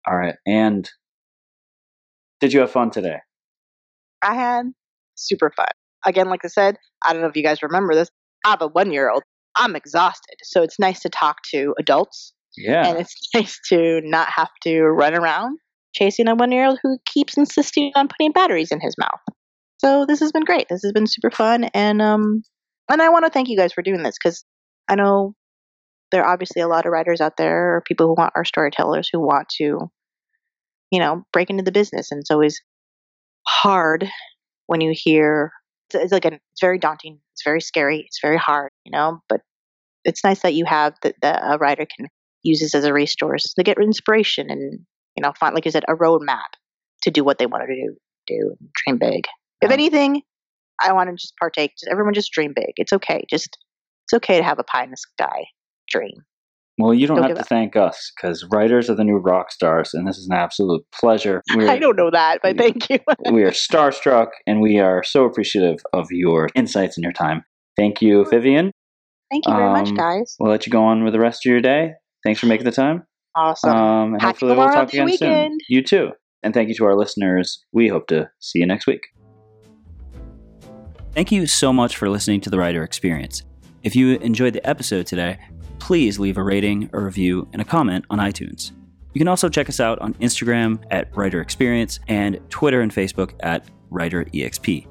[0.09, 0.37] All right.
[0.47, 0.89] And
[2.41, 3.19] did you have fun today?
[4.23, 4.67] I had
[5.15, 5.67] super fun.
[6.07, 8.11] Again, like I said, I don't know if you guys remember this.
[8.45, 9.23] I have a one year old.
[9.57, 10.37] I'm exhausted.
[10.43, 12.87] So it's nice to talk to adults Yeah.
[12.89, 15.59] and it's nice to not have to run around
[15.95, 19.21] chasing a one year old who keeps insisting on putting batteries in his mouth.
[19.79, 20.67] So this has been great.
[20.69, 22.43] This has been super fun and um
[22.89, 24.45] and I want to thank you guys for doing this cuz
[24.91, 25.35] I know
[26.11, 29.09] there are obviously a lot of writers out there or people who want are storytellers
[29.11, 29.89] who want to
[30.91, 32.11] you know break into the business.
[32.11, 32.61] And it's always
[33.47, 34.09] hard
[34.67, 35.53] when you hear
[35.89, 39.21] it's, it's like an, it's very daunting it's very scary it's very hard you know
[39.29, 39.41] but
[40.05, 42.07] it's nice that you have that that a writer can
[42.43, 44.79] use this as a resource to get inspiration and
[45.17, 46.51] you know find like you said a roadmap
[47.03, 49.25] to do what they wanted to do do dream big.
[49.63, 50.23] If anything
[50.81, 52.73] i want to just partake just everyone just dream big.
[52.77, 53.25] It's okay.
[53.29, 53.59] Just
[54.11, 55.45] it's okay to have a pie in the sky
[55.89, 56.25] dream
[56.79, 57.49] well, you don't, Don't have to up.
[57.49, 61.43] thank us because writers are the new rock stars, and this is an absolute pleasure.
[61.55, 62.99] We're, i don't know that but thank you
[63.31, 67.45] we are starstruck, and we are so appreciative of your insights and your time.
[67.77, 68.73] Thank you, Vivian.
[69.31, 71.51] thank you very much Um, guys We'll let you go on with the rest of
[71.51, 71.93] your day.
[72.25, 73.05] Thanks for making the time.
[73.37, 75.59] awesome Um, and Happy hopefully we'll talk Day again soon.
[75.69, 76.11] You too.
[76.43, 77.63] And thank you to our listeners.
[77.73, 79.03] We hope to see you next week.
[81.13, 83.43] Thank you so much for listening to the Writer Experience.
[83.83, 85.39] If you enjoyed the episode today,
[85.79, 88.73] please leave a rating, a review, and a comment on iTunes.
[89.15, 93.33] You can also check us out on Instagram at Writer Experience and Twitter and Facebook
[93.41, 94.87] at Writer EXP.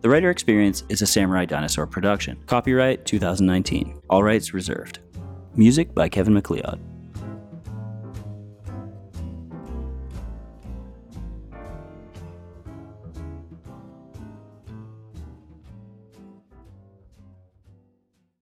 [0.00, 2.42] The Writer Experience is a Samurai Dinosaur production.
[2.46, 4.00] Copyright 2019.
[4.10, 4.98] All rights reserved.
[5.54, 6.91] Music by Kevin MacLeod.